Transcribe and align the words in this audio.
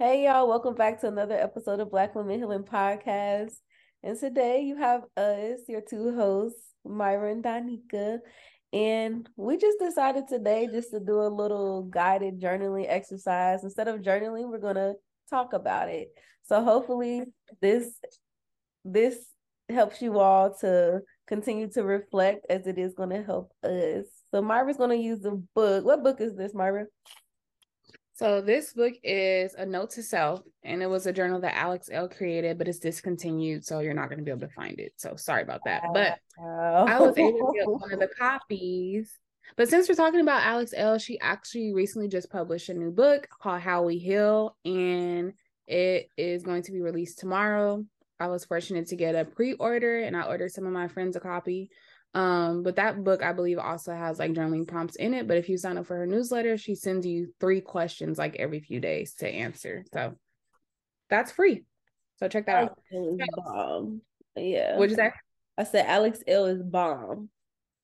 Hey 0.00 0.24
y'all, 0.24 0.48
welcome 0.48 0.74
back 0.74 1.00
to 1.00 1.06
another 1.06 1.36
episode 1.36 1.78
of 1.78 1.92
Black 1.92 2.16
Women 2.16 2.40
Healing 2.40 2.64
Podcast. 2.64 3.52
And 4.02 4.18
today 4.18 4.62
you 4.62 4.76
have 4.76 5.02
us, 5.16 5.60
your 5.68 5.82
two 5.88 6.12
hosts, 6.16 6.60
Myra 6.84 7.30
and 7.30 7.44
Donika. 7.44 8.18
And 8.72 9.28
we 9.36 9.56
just 9.56 9.78
decided 9.78 10.26
today 10.26 10.66
just 10.66 10.90
to 10.90 10.98
do 10.98 11.20
a 11.20 11.30
little 11.30 11.84
guided 11.84 12.40
journaling 12.40 12.86
exercise. 12.88 13.62
Instead 13.62 13.86
of 13.86 14.00
journaling, 14.00 14.50
we're 14.50 14.58
gonna 14.58 14.94
talk 15.30 15.52
about 15.52 15.88
it. 15.88 16.08
So 16.42 16.60
hopefully 16.64 17.22
this 17.62 17.94
this 18.84 19.16
helps 19.68 20.02
you 20.02 20.18
all 20.18 20.56
to 20.56 21.02
continue 21.28 21.68
to 21.70 21.84
reflect 21.84 22.46
as 22.50 22.66
it 22.66 22.78
is 22.78 22.94
gonna 22.94 23.22
help 23.22 23.52
us. 23.62 24.06
So 24.32 24.42
Myra's 24.42 24.76
gonna 24.76 24.96
use 24.96 25.20
the 25.20 25.40
book. 25.54 25.84
What 25.84 26.02
book 26.02 26.20
is 26.20 26.34
this, 26.34 26.52
Myra? 26.52 26.86
So 28.16 28.40
this 28.40 28.72
book 28.72 28.94
is 29.02 29.54
a 29.54 29.66
note 29.66 29.90
to 29.90 30.02
self, 30.02 30.40
and 30.62 30.84
it 30.84 30.86
was 30.86 31.06
a 31.06 31.12
journal 31.12 31.40
that 31.40 31.56
Alex 31.56 31.88
Elle 31.90 32.08
created, 32.08 32.58
but 32.58 32.68
it's 32.68 32.78
discontinued, 32.78 33.64
so 33.64 33.80
you're 33.80 33.92
not 33.92 34.08
going 34.08 34.18
to 34.18 34.24
be 34.24 34.30
able 34.30 34.46
to 34.46 34.54
find 34.54 34.78
it. 34.78 34.92
So 34.96 35.16
sorry 35.16 35.42
about 35.42 35.62
that. 35.64 35.82
Oh, 35.84 35.92
but 35.92 36.18
oh. 36.38 36.86
I 36.86 37.00
was 37.00 37.18
able 37.18 37.52
to 37.52 37.58
get 37.58 37.66
one 37.68 37.92
of 37.92 37.98
the 37.98 38.08
copies. 38.16 39.18
But 39.56 39.68
since 39.68 39.88
we're 39.88 39.96
talking 39.96 40.20
about 40.20 40.44
Alex 40.44 40.72
Elle, 40.76 40.98
she 40.98 41.18
actually 41.18 41.72
recently 41.72 42.06
just 42.06 42.30
published 42.30 42.68
a 42.68 42.74
new 42.74 42.92
book 42.92 43.26
called 43.42 43.60
How 43.60 43.82
We 43.82 43.98
Heal, 43.98 44.56
and 44.64 45.32
it 45.66 46.08
is 46.16 46.44
going 46.44 46.62
to 46.62 46.72
be 46.72 46.80
released 46.80 47.18
tomorrow. 47.18 47.84
I 48.20 48.28
was 48.28 48.44
fortunate 48.44 48.86
to 48.88 48.96
get 48.96 49.16
a 49.16 49.24
pre-order, 49.24 49.98
and 49.98 50.16
I 50.16 50.22
ordered 50.22 50.52
some 50.52 50.66
of 50.66 50.72
my 50.72 50.86
friends 50.86 51.16
a 51.16 51.20
copy. 51.20 51.68
Um, 52.14 52.62
but 52.62 52.76
that 52.76 53.02
book 53.02 53.22
I 53.22 53.32
believe 53.32 53.58
also 53.58 53.92
has 53.92 54.18
like 54.18 54.32
journaling 54.32 54.68
prompts 54.68 54.96
in 54.96 55.14
it. 55.14 55.26
But 55.26 55.36
if 55.36 55.48
you 55.48 55.58
sign 55.58 55.78
up 55.78 55.86
for 55.86 55.96
her 55.96 56.06
newsletter, 56.06 56.56
she 56.56 56.76
sends 56.76 57.04
you 57.04 57.34
three 57.40 57.60
questions 57.60 58.18
like 58.18 58.36
every 58.36 58.60
few 58.60 58.78
days 58.78 59.14
to 59.14 59.28
answer. 59.28 59.84
So 59.92 60.14
that's 61.10 61.32
free. 61.32 61.64
So 62.18 62.28
check 62.28 62.46
that 62.46 62.70
out. 62.70 62.78
Bomb. 63.36 64.00
Yeah. 64.36 64.76
What'd 64.76 64.90
you 64.90 64.96
say? 64.96 65.10
I 65.58 65.64
said 65.64 65.86
Alex 65.86 66.20
Elle 66.26 66.46
is 66.46 66.62
bomb. 66.62 67.30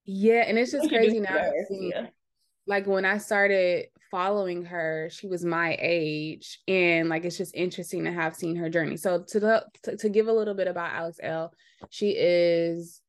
Yeah, 0.04 0.44
and 0.46 0.58
it's 0.58 0.72
just 0.72 0.88
crazy 0.88 1.20
now. 1.20 1.50
Yeah. 1.70 2.06
Like 2.66 2.86
when 2.86 3.04
I 3.04 3.18
started 3.18 3.86
following 4.10 4.64
her, 4.66 5.08
she 5.10 5.26
was 5.26 5.44
my 5.44 5.76
age, 5.80 6.60
and 6.68 7.08
like 7.08 7.24
it's 7.24 7.36
just 7.36 7.54
interesting 7.54 8.04
to 8.04 8.12
have 8.12 8.36
seen 8.36 8.56
her 8.56 8.68
journey. 8.68 8.96
So 8.96 9.24
to 9.28 9.40
the 9.40 9.64
to, 9.84 9.96
to 9.96 10.08
give 10.08 10.28
a 10.28 10.32
little 10.32 10.54
bit 10.54 10.68
about 10.68 10.92
Alex 10.92 11.18
Elle, 11.20 11.52
she 11.90 12.10
is 12.10 13.00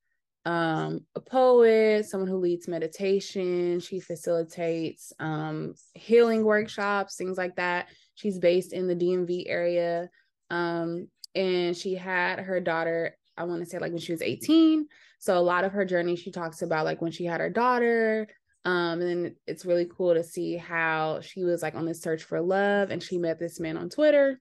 um, 0.45 1.01
a 1.15 1.19
poet, 1.19 2.05
someone 2.05 2.29
who 2.29 2.37
leads 2.37 2.67
meditation. 2.67 3.79
She 3.79 3.99
facilitates 3.99 5.13
um, 5.19 5.75
healing 5.93 6.43
workshops, 6.43 7.15
things 7.15 7.37
like 7.37 7.55
that. 7.57 7.87
She's 8.15 8.39
based 8.39 8.73
in 8.73 8.87
the 8.87 8.95
DMV 8.95 9.45
area. 9.47 10.09
Um, 10.49 11.07
and 11.35 11.77
she 11.77 11.95
had 11.95 12.39
her 12.39 12.59
daughter, 12.59 13.15
I 13.37 13.43
want 13.43 13.63
to 13.63 13.69
say 13.69 13.79
like 13.79 13.91
when 13.91 14.01
she 14.01 14.11
was 14.11 14.21
18. 14.21 14.87
So 15.19 15.37
a 15.37 15.39
lot 15.39 15.63
of 15.63 15.73
her 15.73 15.85
journey, 15.85 16.15
she 16.15 16.31
talks 16.31 16.61
about 16.61 16.85
like 16.85 17.01
when 17.01 17.11
she 17.11 17.25
had 17.25 17.39
her 17.39 17.49
daughter. 17.49 18.27
Um, 18.65 19.01
and 19.01 19.01
then 19.01 19.35
it's 19.47 19.65
really 19.65 19.87
cool 19.95 20.13
to 20.13 20.23
see 20.23 20.57
how 20.57 21.21
she 21.21 21.43
was 21.43 21.61
like 21.61 21.75
on 21.75 21.85
this 21.85 22.01
search 22.01 22.23
for 22.23 22.41
love 22.41 22.91
and 22.91 23.01
she 23.01 23.17
met 23.17 23.39
this 23.39 23.59
man 23.59 23.75
on 23.75 23.89
Twitter 23.89 24.39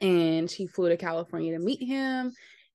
and 0.00 0.50
she 0.50 0.66
flew 0.66 0.88
to 0.88 0.96
California 0.96 1.52
to 1.52 1.64
meet 1.64 1.80
him 1.80 2.32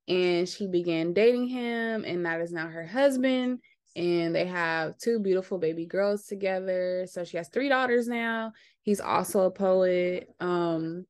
and 0.08 0.48
she 0.48 0.68
began 0.68 1.14
dating 1.14 1.48
him 1.48 2.06
and 2.06 2.26
that 2.26 2.42
is 2.42 2.52
now 2.52 2.68
her 2.68 2.86
husband 2.86 3.60
and 3.96 4.34
they 4.36 4.46
have 4.46 4.98
two 4.98 5.20
beautiful 5.20 5.58
baby 5.58 5.86
girls 5.86 6.26
together. 6.26 7.06
So 7.10 7.24
she 7.24 7.38
has 7.38 7.50
three 7.50 7.68
daughters 7.68 8.08
now. 8.08 8.54
He's 8.84 9.02
also 9.02 9.42
a 9.42 9.52
poet 9.52 10.30
um 10.40 11.06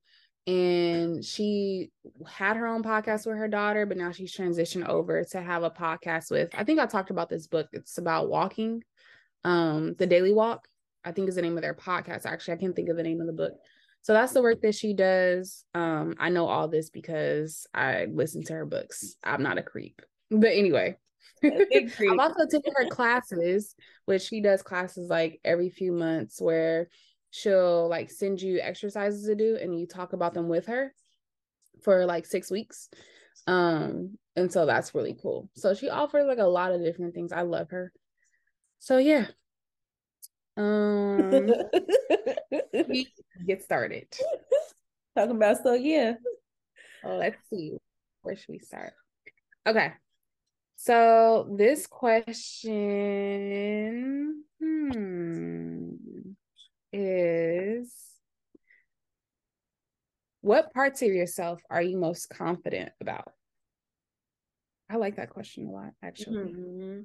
and 0.46 1.22
she 1.22 1.90
had 2.26 2.56
her 2.56 2.66
own 2.66 2.82
podcast 2.82 3.26
with 3.26 3.36
her 3.36 3.48
daughter 3.48 3.84
but 3.84 3.98
now 3.98 4.10
she's 4.10 4.34
transitioned 4.34 4.88
over 4.88 5.22
to 5.22 5.42
have 5.42 5.62
a 5.62 5.70
podcast 5.70 6.30
with 6.30 6.48
i 6.56 6.64
think 6.64 6.80
i 6.80 6.86
talked 6.86 7.10
about 7.10 7.28
this 7.28 7.46
book. 7.46 7.68
It's 7.72 7.98
about 7.98 8.30
walking 8.30 8.82
um 9.44 9.94
the 9.98 10.06
daily 10.06 10.32
walk 10.32 10.66
i 11.04 11.12
think 11.12 11.28
is 11.28 11.34
the 11.34 11.42
name 11.42 11.58
of 11.58 11.62
their 11.62 11.74
podcast. 11.74 12.24
Actually 12.24 12.54
i 12.54 12.56
can't 12.56 12.74
think 12.74 12.88
of 12.88 12.96
the 12.96 13.02
name 13.02 13.20
of 13.20 13.26
the 13.26 13.32
book 13.34 13.52
so 14.08 14.14
that's 14.14 14.32
the 14.32 14.40
work 14.40 14.62
that 14.62 14.74
she 14.74 14.94
does. 14.94 15.66
Um, 15.74 16.14
I 16.18 16.30
know 16.30 16.46
all 16.46 16.66
this 16.66 16.88
because 16.88 17.66
I 17.74 18.06
listen 18.10 18.42
to 18.44 18.54
her 18.54 18.64
books. 18.64 19.16
I'm 19.22 19.42
not 19.42 19.58
a 19.58 19.62
creep. 19.62 20.00
But 20.30 20.52
anyway, 20.52 20.96
I'm 21.44 22.18
also 22.18 22.46
taking 22.50 22.72
her 22.74 22.88
classes, 22.88 23.74
which 24.06 24.22
she 24.22 24.40
does 24.40 24.62
classes 24.62 25.10
like 25.10 25.40
every 25.44 25.68
few 25.68 25.92
months 25.92 26.40
where 26.40 26.88
she'll 27.32 27.86
like 27.86 28.10
send 28.10 28.40
you 28.40 28.60
exercises 28.60 29.26
to 29.26 29.34
do 29.34 29.58
and 29.60 29.78
you 29.78 29.86
talk 29.86 30.14
about 30.14 30.32
them 30.32 30.48
with 30.48 30.68
her 30.68 30.94
for 31.82 32.06
like 32.06 32.24
six 32.24 32.50
weeks. 32.50 32.88
Um, 33.46 34.16
and 34.36 34.50
so 34.50 34.64
that's 34.64 34.94
really 34.94 35.18
cool. 35.20 35.50
So 35.54 35.74
she 35.74 35.90
offers 35.90 36.24
like 36.26 36.38
a 36.38 36.44
lot 36.44 36.72
of 36.72 36.82
different 36.82 37.12
things. 37.12 37.30
I 37.30 37.42
love 37.42 37.68
her. 37.72 37.92
So 38.78 38.96
yeah, 38.96 39.26
um, 40.58 41.46
get 43.46 43.62
started. 43.62 44.08
Talking 45.16 45.36
about 45.36 45.62
so 45.62 45.74
yeah. 45.74 46.14
Let's 47.04 47.38
see. 47.48 47.76
Where 48.22 48.36
should 48.36 48.48
we 48.48 48.58
start? 48.58 48.92
Okay. 49.66 49.92
So 50.76 51.48
this 51.56 51.86
question 51.86 52.44
hmm, 54.60 55.90
is 56.92 57.94
what 60.40 60.72
parts 60.72 61.02
of 61.02 61.08
yourself 61.08 61.60
are 61.70 61.82
you 61.82 61.96
most 61.96 62.30
confident 62.30 62.92
about? 63.00 63.32
I 64.90 64.96
like 64.96 65.16
that 65.16 65.30
question 65.30 65.66
a 65.66 65.70
lot, 65.70 65.92
actually. 66.02 66.52
Mm-hmm. 66.52 67.00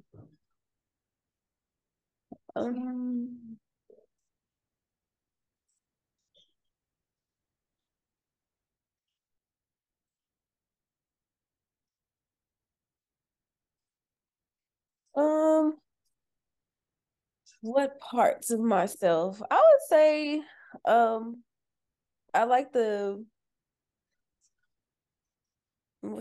Um, 2.55 3.57
um, 15.15 15.77
what 17.61 17.99
parts 17.99 18.51
of 18.51 18.59
myself? 18.59 19.41
I 19.49 19.55
would 19.55 19.89
say, 19.89 20.41
um, 20.85 21.43
I 22.33 22.43
like 22.43 22.73
the. 22.73 23.23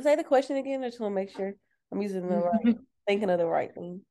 Say 0.02 0.14
the 0.14 0.24
question 0.24 0.56
again. 0.56 0.84
I 0.84 0.88
just 0.88 1.00
want 1.00 1.12
to 1.12 1.14
make 1.16 1.30
sure 1.36 1.54
I'm 1.90 2.00
using 2.00 2.28
the 2.28 2.36
right, 2.36 2.76
thinking 3.06 3.30
of 3.30 3.38
the 3.38 3.46
right 3.46 3.74
thing. 3.74 4.02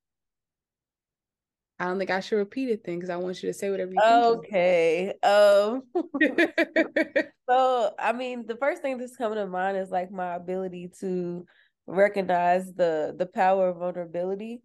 I 1.81 1.85
don't 1.85 1.97
think 1.97 2.11
I 2.11 2.19
should 2.19 2.37
repeat 2.37 2.69
it 2.69 2.83
then 2.85 2.97
because 2.97 3.09
I 3.09 3.17
want 3.17 3.41
you 3.41 3.49
to 3.49 3.53
say 3.53 3.71
whatever 3.71 3.95
you 3.95 4.03
okay. 4.03 5.13
Um 5.23 5.83
so 7.49 7.93
I 7.99 8.13
mean 8.13 8.45
the 8.47 8.55
first 8.57 8.81
thing 8.81 8.97
that's 8.97 9.15
coming 9.17 9.37
to 9.37 9.47
mind 9.47 9.77
is 9.77 9.89
like 9.91 10.11
my 10.11 10.35
ability 10.35 10.91
to 10.99 11.45
recognize 11.87 12.73
the 12.73 13.15
the 13.17 13.25
power 13.25 13.69
of 13.69 13.77
vulnerability. 13.77 14.61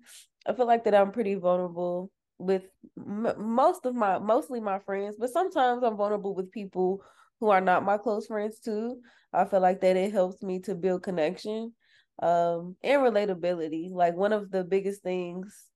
I 0.46 0.52
feel 0.52 0.66
like 0.66 0.84
that 0.84 0.94
I'm 0.94 1.12
pretty 1.12 1.34
vulnerable 1.34 2.10
with 2.38 2.64
m- 2.98 3.34
most 3.38 3.86
of 3.86 3.94
my 3.94 4.19
mostly 4.19 4.60
my 4.60 4.78
friends, 4.78 5.16
but 5.19 5.30
sometimes 5.30 5.82
I'm 5.82 5.96
vulnerable 5.96 6.34
with 6.34 6.50
people 6.52 7.02
who 7.40 7.50
are 7.50 7.60
not 7.60 7.84
my 7.84 7.98
close 7.98 8.26
friends 8.26 8.60
too. 8.60 9.00
I 9.32 9.44
feel 9.44 9.60
like 9.60 9.80
that 9.80 9.96
it 9.96 10.12
helps 10.12 10.42
me 10.42 10.60
to 10.60 10.74
build 10.74 11.02
connection 11.02 11.72
um 12.22 12.76
and 12.82 13.02
relatability. 13.02 13.90
Like 13.90 14.14
one 14.14 14.32
of 14.32 14.50
the 14.50 14.64
biggest 14.64 15.02
things 15.02 15.70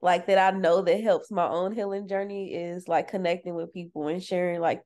like 0.00 0.26
that 0.26 0.38
I 0.38 0.56
know 0.56 0.82
that 0.82 1.02
helps 1.02 1.30
my 1.30 1.48
own 1.48 1.72
healing 1.72 2.08
journey 2.08 2.54
is 2.54 2.86
like 2.86 3.08
connecting 3.08 3.54
with 3.54 3.72
people 3.72 4.08
and 4.08 4.22
sharing 4.22 4.60
like 4.60 4.82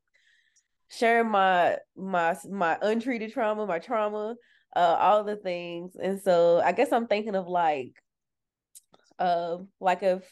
sharing 0.89 1.31
my 1.31 1.79
my 1.97 2.37
my 2.51 2.79
untreated 2.83 3.33
trauma, 3.33 3.67
my 3.67 3.79
trauma, 3.79 4.37
uh 4.75 4.97
all 4.99 5.25
the 5.25 5.37
things. 5.37 5.97
And 6.01 6.21
so 6.21 6.61
I 6.65 6.73
guess 6.73 6.93
I'm 6.93 7.07
thinking 7.07 7.35
of 7.35 7.47
like 7.47 7.93
uh 9.19 9.59
like 9.81 10.03
if 10.03 10.23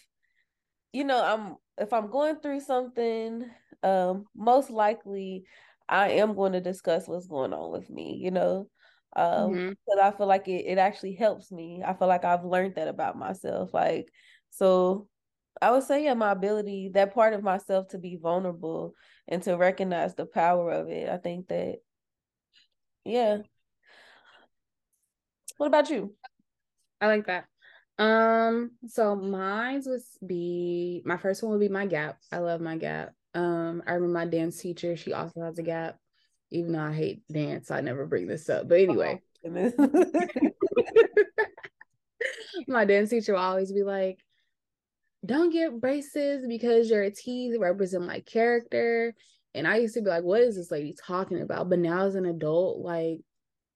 you 0.93 1.05
know 1.05 1.23
I'm 1.23 1.57
if 1.79 1.93
I'm 1.93 2.11
going 2.11 2.37
through 2.37 2.61
something 2.61 3.45
um 3.83 4.27
most 4.35 4.71
likely 4.71 5.45
I 5.89 6.11
am 6.11 6.35
going 6.35 6.53
to 6.53 6.61
discuss 6.61 7.09
what's 7.09 7.27
going 7.27 7.53
on 7.53 7.73
with 7.73 7.91
me, 7.91 8.19
you 8.23 8.31
know. 8.31 8.69
Um 9.17 9.51
mm-hmm. 9.51 9.69
because 9.71 10.01
I 10.03 10.17
feel 10.17 10.27
like 10.27 10.49
it 10.49 10.65
it 10.67 10.79
actually 10.79 11.15
helps 11.17 11.51
me. 11.53 11.83
I 11.85 11.95
feel 11.95 12.09
like 12.09 12.25
I've 12.25 12.45
learned 12.45 12.77
that 12.77 12.89
about 12.89 13.19
myself 13.19 13.75
like 13.75 14.09
so 14.51 15.09
I 15.61 15.71
would 15.71 15.83
say, 15.83 16.05
yeah, 16.05 16.15
my 16.15 16.33
ability, 16.33 16.91
that 16.95 17.15
part 17.15 17.35
of 17.35 17.43
myself 17.43 17.89
to 17.89 17.99
be 17.99 18.17
vulnerable 18.17 18.95
and 19.29 19.43
to 19.43 19.57
recognize 19.57 20.15
the 20.15 20.27
power 20.27 20.71
of 20.73 20.89
it. 20.89 21.09
I 21.09 21.19
think 21.19 21.49
that, 21.49 21.77
yeah. 23.05 23.39
What 25.59 25.67
about 25.67 25.91
you? 25.91 26.15
I 27.01 27.07
like 27.09 27.27
that. 27.27 27.47
Um, 27.99 28.73
so 28.87 29.15
mine 29.15 29.83
would 29.85 30.01
be 30.27 31.03
my 31.05 31.19
first 31.19 31.43
one 31.43 31.53
would 31.53 31.61
be 31.61 31.69
my 31.69 31.85
gap. 31.85 32.19
I 32.33 32.39
love 32.39 32.63
my 32.63 32.79
gap. 32.79 33.13
Um, 33.35 33.83
I 33.87 33.93
remember 33.93 34.15
my 34.15 34.25
dance 34.25 34.59
teacher, 34.61 34.97
she 34.97 35.13
also 35.13 35.43
has 35.43 35.59
a 35.59 35.63
gap. 35.63 35.99
Even 36.51 36.73
though 36.73 36.81
I 36.81 36.93
hate 36.93 37.23
dance, 37.31 37.71
I 37.71 37.81
never 37.81 38.07
bring 38.07 38.27
this 38.27 38.49
up. 38.49 38.69
But 38.69 38.81
anyway. 38.81 39.21
Oh, 39.45 39.61
my 42.67 42.85
dance 42.87 43.11
teacher 43.11 43.35
will 43.35 43.41
always 43.41 43.71
be 43.71 43.83
like, 43.83 44.19
don't 45.25 45.53
get 45.53 45.81
braces 45.81 46.47
because 46.47 46.91
your 46.91 47.09
teeth 47.11 47.57
represent 47.59 48.07
like 48.07 48.27
character. 48.27 49.15
And 49.55 49.67
I 49.67 49.77
used 49.77 49.95
to 49.95 50.03
be 50.03 50.09
like, 50.09 50.23
what 50.23 50.41
is 50.41 50.57
this 50.57 50.71
lady 50.71 50.95
talking 51.07 51.43
about? 51.43 51.69
But 51.69 51.81
now 51.81 52.07
as 52.07 52.15
an 52.15 52.27
adult, 52.27 52.79
like 52.79 53.19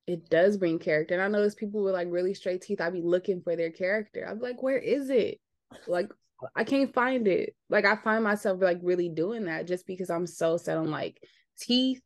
it 0.06 0.29
does 0.29 0.56
bring 0.56 0.79
character. 0.79 1.14
And 1.14 1.23
I 1.23 1.29
know 1.29 1.38
notice 1.38 1.55
people 1.55 1.82
with 1.82 1.94
like 1.94 2.08
really 2.11 2.35
straight 2.35 2.62
teeth, 2.62 2.81
I'd 2.81 2.93
be 2.93 3.02
looking 3.02 3.43
for 3.43 3.56
their 3.56 3.70
character. 3.70 4.26
I'm 4.29 4.38
like, 4.38 4.62
where 4.62 4.79
is 4.79 5.11
it? 5.11 5.41
Like 5.87 6.11
I 6.55 6.64
can't 6.64 6.93
find 6.93 7.26
it. 7.26 7.55
Like 7.69 7.85
I 7.85 7.96
find 7.96 8.25
myself 8.25 8.61
like 8.61 8.79
really 8.82 9.08
doing 9.08 9.44
that 9.44 9.67
just 9.67 9.87
because 9.87 10.11
I'm 10.11 10.26
so 10.26 10.56
set 10.56 10.76
on 10.76 10.91
like 10.91 11.20
teeth. 11.58 12.00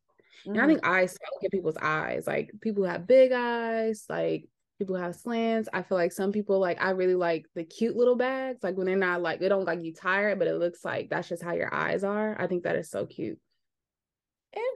Mm-hmm. 0.45 0.51
And 0.51 0.61
I 0.61 0.67
think 0.67 0.87
eyes 0.87 1.17
look 1.35 1.45
at 1.45 1.51
people's 1.51 1.77
eyes. 1.81 2.25
Like 2.27 2.51
people 2.61 2.85
have 2.85 3.07
big 3.07 3.31
eyes, 3.31 4.05
like 4.09 4.45
people 4.79 4.95
have 4.95 5.15
slants. 5.15 5.69
I 5.71 5.83
feel 5.83 5.97
like 5.97 6.11
some 6.11 6.31
people 6.31 6.59
like 6.59 6.81
I 6.81 6.91
really 6.91 7.15
like 7.15 7.45
the 7.53 7.63
cute 7.63 7.95
little 7.95 8.15
bags, 8.15 8.63
like 8.63 8.77
when 8.77 8.87
they're 8.87 8.95
not 8.95 9.21
like 9.21 9.39
they 9.39 9.49
don't 9.49 9.65
like 9.65 9.83
you 9.83 9.93
tired, 9.93 10.39
but 10.39 10.47
it 10.47 10.55
looks 10.55 10.83
like 10.83 11.09
that's 11.09 11.29
just 11.29 11.43
how 11.43 11.53
your 11.53 11.73
eyes 11.73 12.03
are. 12.03 12.39
I 12.41 12.47
think 12.47 12.63
that 12.63 12.77
is 12.77 12.89
so 12.89 13.05
cute. 13.05 13.37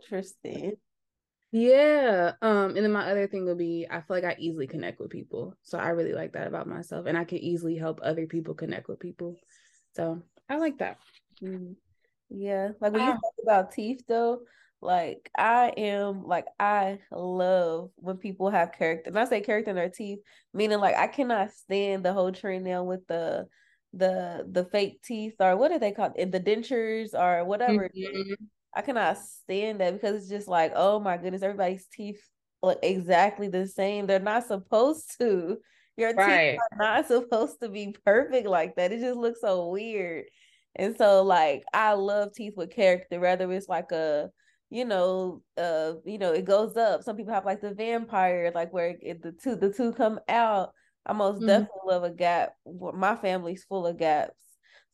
Interesting. 0.03 0.73
Yeah. 1.51 2.33
Um, 2.41 2.75
and 2.75 2.77
then 2.77 2.91
my 2.91 3.09
other 3.09 3.27
thing 3.27 3.45
would 3.45 3.57
be 3.57 3.87
I 3.89 4.01
feel 4.01 4.17
like 4.17 4.23
I 4.23 4.35
easily 4.37 4.67
connect 4.67 4.99
with 4.99 5.09
people. 5.09 5.55
So 5.63 5.77
I 5.77 5.89
really 5.89 6.13
like 6.13 6.33
that 6.33 6.47
about 6.47 6.67
myself. 6.67 7.05
And 7.05 7.17
I 7.17 7.23
can 7.23 7.37
easily 7.37 7.77
help 7.77 7.99
other 8.03 8.25
people 8.25 8.55
connect 8.55 8.87
with 8.87 8.99
people. 8.99 9.37
So 9.95 10.21
I 10.49 10.57
like 10.57 10.79
that. 10.79 10.97
Mm-hmm. 11.41 11.73
Yeah. 12.29 12.69
Like 12.81 12.91
when 12.91 13.03
you 13.03 13.11
ah. 13.11 13.13
talk 13.13 13.33
about 13.41 13.71
teeth 13.71 14.03
though, 14.07 14.41
like 14.83 15.29
I 15.37 15.73
am 15.77 16.23
like 16.25 16.45
I 16.59 16.99
love 17.11 17.91
when 17.95 18.17
people 18.17 18.49
have 18.49 18.73
character. 18.73 19.09
And 19.09 19.17
I 19.17 19.25
say 19.25 19.41
character 19.41 19.71
in 19.71 19.75
their 19.75 19.89
teeth, 19.89 20.19
meaning 20.53 20.79
like 20.79 20.95
I 20.95 21.07
cannot 21.07 21.51
stand 21.51 22.03
the 22.03 22.13
whole 22.13 22.31
trend 22.31 22.65
now 22.65 22.83
with 22.83 23.05
the 23.07 23.47
the 23.93 24.45
the 24.49 24.65
fake 24.65 25.01
teeth 25.03 25.35
or 25.39 25.55
what 25.55 25.71
are 25.71 25.79
they 25.79 25.91
called? 25.91 26.13
In 26.17 26.31
the 26.31 26.39
dentures 26.39 27.13
or 27.13 27.45
whatever. 27.45 27.89
Mm-hmm. 27.89 28.33
I 28.75 28.81
cannot 28.81 29.17
stand 29.19 29.81
that 29.81 29.93
because 29.93 30.21
it's 30.21 30.29
just 30.29 30.47
like, 30.47 30.73
oh 30.75 30.99
my 30.99 31.17
goodness, 31.17 31.43
everybody's 31.43 31.85
teeth 31.87 32.21
look 32.61 32.79
exactly 32.81 33.47
the 33.47 33.67
same. 33.67 34.07
They're 34.07 34.19
not 34.19 34.47
supposed 34.47 35.15
to. 35.19 35.57
Your 35.95 36.13
right. 36.13 36.53
teeth 36.53 36.59
are 36.71 36.77
not 36.77 37.07
supposed 37.07 37.59
to 37.61 37.69
be 37.69 37.95
perfect 38.03 38.47
like 38.47 38.75
that. 38.75 38.91
It 38.91 38.99
just 38.99 39.17
looks 39.17 39.41
so 39.41 39.69
weird. 39.69 40.25
And 40.75 40.97
so 40.97 41.23
like 41.23 41.63
I 41.73 41.93
love 41.93 42.33
teeth 42.33 42.53
with 42.57 42.71
character, 42.71 43.19
whether 43.19 43.51
it's 43.51 43.69
like 43.69 43.91
a 43.91 44.31
you 44.73 44.85
know, 44.85 45.43
uh, 45.55 45.93
you 46.03 46.17
know, 46.17 46.31
it 46.31 46.45
goes 46.45 46.75
up. 46.75 47.03
Some 47.03 47.15
people 47.15 47.31
have 47.31 47.45
like 47.45 47.61
the 47.61 47.75
vampire, 47.75 48.51
like 48.55 48.73
where 48.73 48.95
it, 48.99 49.21
the 49.21 49.31
two 49.31 49.55
the 49.55 49.71
two 49.71 49.93
come 49.93 50.19
out. 50.27 50.71
I 51.05 51.13
most 51.13 51.35
mm-hmm. 51.35 51.45
definitely 51.45 51.81
love 51.85 52.03
a 52.03 52.09
gap. 52.09 52.53
My 52.65 53.15
family's 53.15 53.65
full 53.65 53.85
of 53.85 53.99
gaps, 53.99 54.33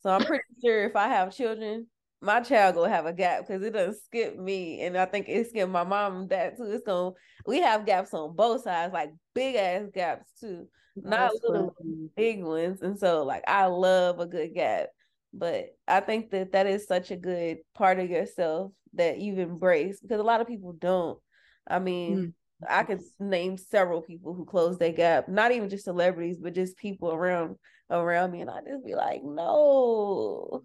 so 0.02 0.10
I'm 0.10 0.22
pretty 0.22 0.44
sure 0.62 0.84
if 0.84 0.96
I 0.96 1.08
have 1.08 1.34
children, 1.34 1.86
my 2.20 2.40
child 2.40 2.74
gonna 2.74 2.90
have 2.90 3.06
a 3.06 3.14
gap 3.14 3.46
because 3.46 3.62
it 3.62 3.70
doesn't 3.70 4.04
skip 4.04 4.36
me, 4.36 4.82
and 4.82 4.98
I 4.98 5.06
think 5.06 5.30
it 5.30 5.48
skipped 5.48 5.72
my 5.72 5.84
mom 5.84 6.16
and 6.16 6.28
dad 6.28 6.58
too. 6.58 6.64
It's 6.64 6.84
gonna 6.84 7.12
we 7.46 7.62
have 7.62 7.86
gaps 7.86 8.12
on 8.12 8.36
both 8.36 8.64
sides, 8.64 8.92
like 8.92 9.14
big 9.34 9.54
ass 9.56 9.84
gaps 9.94 10.30
too, 10.38 10.68
not 10.94 11.30
That's 11.32 11.42
little 11.42 11.74
funny. 11.80 12.10
big 12.16 12.44
ones. 12.44 12.82
And 12.82 12.98
so, 12.98 13.24
like, 13.24 13.44
I 13.48 13.64
love 13.64 14.20
a 14.20 14.26
good 14.26 14.52
gap, 14.52 14.88
but 15.32 15.68
I 15.88 16.00
think 16.00 16.32
that 16.32 16.52
that 16.52 16.66
is 16.66 16.86
such 16.86 17.10
a 17.10 17.16
good 17.16 17.60
part 17.74 17.98
of 17.98 18.10
yourself 18.10 18.72
that 18.94 19.18
you've 19.18 19.38
embraced 19.38 20.02
because 20.02 20.20
a 20.20 20.24
lot 20.24 20.40
of 20.40 20.48
people 20.48 20.72
don't. 20.72 21.18
I 21.66 21.78
mean, 21.78 22.16
mm 22.16 22.32
I 22.68 22.82
could 22.82 23.00
name 23.18 23.56
several 23.56 24.02
people 24.02 24.34
who 24.34 24.44
closed 24.44 24.78
their 24.78 24.92
gap, 24.92 25.30
not 25.30 25.50
even 25.50 25.70
just 25.70 25.84
celebrities, 25.84 26.36
but 26.38 26.54
just 26.54 26.76
people 26.76 27.10
around 27.10 27.56
around 27.90 28.32
me, 28.32 28.42
and 28.42 28.50
I 28.50 28.60
just 28.60 28.84
be 28.84 28.94
like, 28.94 29.22
no. 29.24 30.62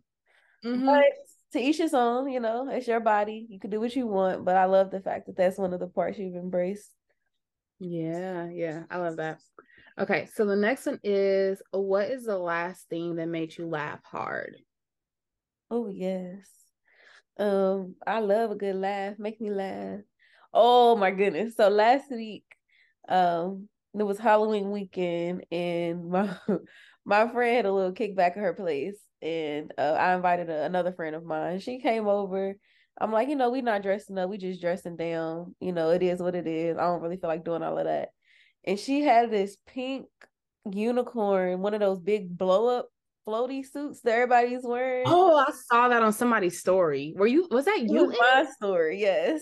Mm-hmm. 0.66 0.86
But 0.86 1.04
to 1.54 1.60
each 1.60 1.78
his 1.78 1.94
own, 1.94 2.30
you 2.30 2.42
know, 2.42 2.68
it's 2.70 2.88
your 2.88 3.00
body. 3.00 3.46
You 3.50 3.62
can 3.62 3.70
do 3.70 3.80
what 3.80 3.96
you 3.96 4.08
want, 4.08 4.44
but 4.44 4.58
I 4.58 4.66
love 4.66 4.92
the 4.92 5.00
fact 5.00 5.28
that 5.28 5.38
that's 5.38 5.58
one 5.58 5.74
of 5.74 5.80
the 5.80 5.88
parts 5.88 6.20
you've 6.20 6.36
embraced. 6.36 6.90
Yeah, 7.80 8.50
yeah, 8.50 8.84
I 8.90 8.98
love 8.98 9.18
that. 9.18 9.40
Okay, 9.98 10.28
so 10.34 10.46
the 10.46 10.58
next 10.58 10.86
one 10.86 11.00
is 11.04 11.62
what 11.72 12.10
is 12.10 12.26
the 12.26 12.38
last 12.38 12.90
thing 12.90 13.16
that 13.16 13.28
made 13.28 13.58
you 13.58 13.68
laugh 13.68 14.04
hard? 14.04 14.58
Oh 15.72 15.88
yes. 15.88 16.65
Um, 17.38 17.96
I 18.06 18.20
love 18.20 18.52
a 18.52 18.56
good 18.56 18.76
laugh. 18.76 19.20
Make 19.20 19.42
me 19.42 19.52
laugh. 19.52 20.00
Oh 20.54 20.96
my 20.96 21.12
goodness. 21.12 21.56
So 21.56 21.70
last 21.70 22.10
week, 22.10 22.46
um, 23.10 23.68
it 23.94 24.04
was 24.04 24.20
Halloween 24.20 24.72
weekend 24.72 25.46
and 25.52 26.10
my 26.10 26.36
my 27.06 27.28
friend 27.28 27.56
had 27.58 27.66
a 27.66 27.72
little 27.72 27.94
kickback 27.94 28.32
at 28.32 28.38
her 28.38 28.54
place 28.54 28.98
and 29.22 29.74
uh, 29.78 29.82
I 30.00 30.16
invited 30.16 30.50
a, 30.50 30.64
another 30.64 30.94
friend 30.94 31.16
of 31.16 31.24
mine. 31.26 31.60
She 31.60 31.80
came 31.80 32.08
over. 32.08 32.56
I'm 33.00 33.12
like, 33.12 33.28
you 33.28 33.36
know, 33.36 33.50
we're 33.50 33.62
not 33.62 33.84
dressing 33.84 34.18
up, 34.18 34.30
we 34.30 34.38
just 34.38 34.62
dressing 34.62 34.96
down. 34.96 35.56
You 35.60 35.74
know, 35.74 35.90
it 35.90 36.02
is 36.02 36.22
what 36.22 36.36
it 36.36 36.48
is. 36.48 36.78
I 36.78 36.82
don't 36.82 37.02
really 37.02 37.18
feel 37.18 37.30
like 37.30 37.44
doing 37.44 37.64
all 37.64 37.78
of 37.78 37.86
that. 37.86 38.10
And 38.64 38.80
she 38.80 39.02
had 39.02 39.30
this 39.30 39.58
pink 39.68 40.08
unicorn, 40.72 41.62
one 41.62 41.74
of 41.74 41.82
those 41.82 42.00
big 42.00 42.36
blow 42.38 42.80
up 42.80 42.90
floaty 43.28 43.66
suits 43.66 44.02
that 44.02 44.14
everybody's 44.14 44.64
wearing. 44.64 45.06
Oh, 45.08 45.36
I 45.38 45.52
saw 45.52 45.88
that 45.90 46.04
on 46.04 46.14
somebody's 46.14 46.60
story. 46.60 47.14
Were 47.16 47.28
you? 47.28 47.48
Was 47.52 47.66
that 47.66 47.82
you? 47.82 48.14
My 48.20 48.46
story, 48.56 49.00
yes. 49.00 49.42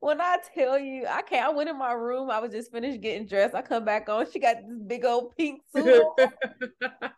When 0.00 0.20
I 0.20 0.38
tell 0.54 0.78
you, 0.78 1.06
I 1.06 1.20
can't. 1.22 1.46
I 1.46 1.50
went 1.50 1.68
in 1.68 1.78
my 1.78 1.92
room. 1.92 2.30
I 2.30 2.40
was 2.40 2.52
just 2.52 2.72
finished 2.72 3.02
getting 3.02 3.26
dressed. 3.26 3.54
I 3.54 3.60
come 3.60 3.84
back 3.84 4.08
on. 4.08 4.30
She 4.30 4.38
got 4.38 4.56
this 4.66 4.78
big 4.86 5.04
old 5.04 5.36
pink 5.36 5.60
suit. 5.76 6.02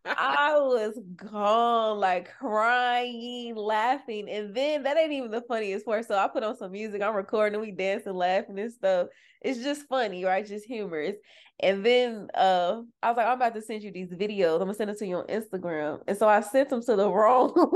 I 0.05 0.59
was 0.59 0.99
gone, 1.15 2.01
like 2.01 2.31
crying, 2.39 3.55
laughing, 3.55 4.29
and 4.29 4.55
then 4.55 4.83
that 4.83 4.99
ain't 4.99 5.13
even 5.13 5.31
the 5.31 5.43
funniest 5.43 5.87
part. 5.87 6.07
So 6.07 6.17
I 6.17 6.27
put 6.27 6.43
on 6.43 6.57
some 6.57 6.73
music. 6.73 7.03
I'm 7.03 7.15
recording. 7.15 7.61
We 7.61 7.71
dancing, 7.71 8.15
laughing, 8.15 8.59
and 8.59 8.73
stuff. 8.73 9.09
It's 9.41 9.61
just 9.61 9.87
funny, 9.89 10.25
right? 10.25 10.47
Just 10.47 10.67
humorous. 10.67 11.17
And 11.61 11.87
then 11.87 12.29
uh, 12.35 12.83
I 13.03 13.11
was 13.11 13.17
like, 13.17 13.27
I'm 13.27 13.37
about 13.37 13.55
to 13.55 13.63
send 13.63 13.85
you 13.85 13.93
these 13.93 14.13
videos. 14.13 14.55
I'm 14.55 14.63
gonna 14.63 14.75
send 14.75 14.91
them 14.91 14.97
to 14.99 15.07
you 15.07 15.17
on 15.19 15.27
Instagram. 15.29 16.01
And 16.09 16.19
so 16.19 16.29
I 16.29 16.41
sent 16.41 16.71
them 16.71 16.83
to 16.83 16.97
the 16.97 17.09
wrong 17.13 17.73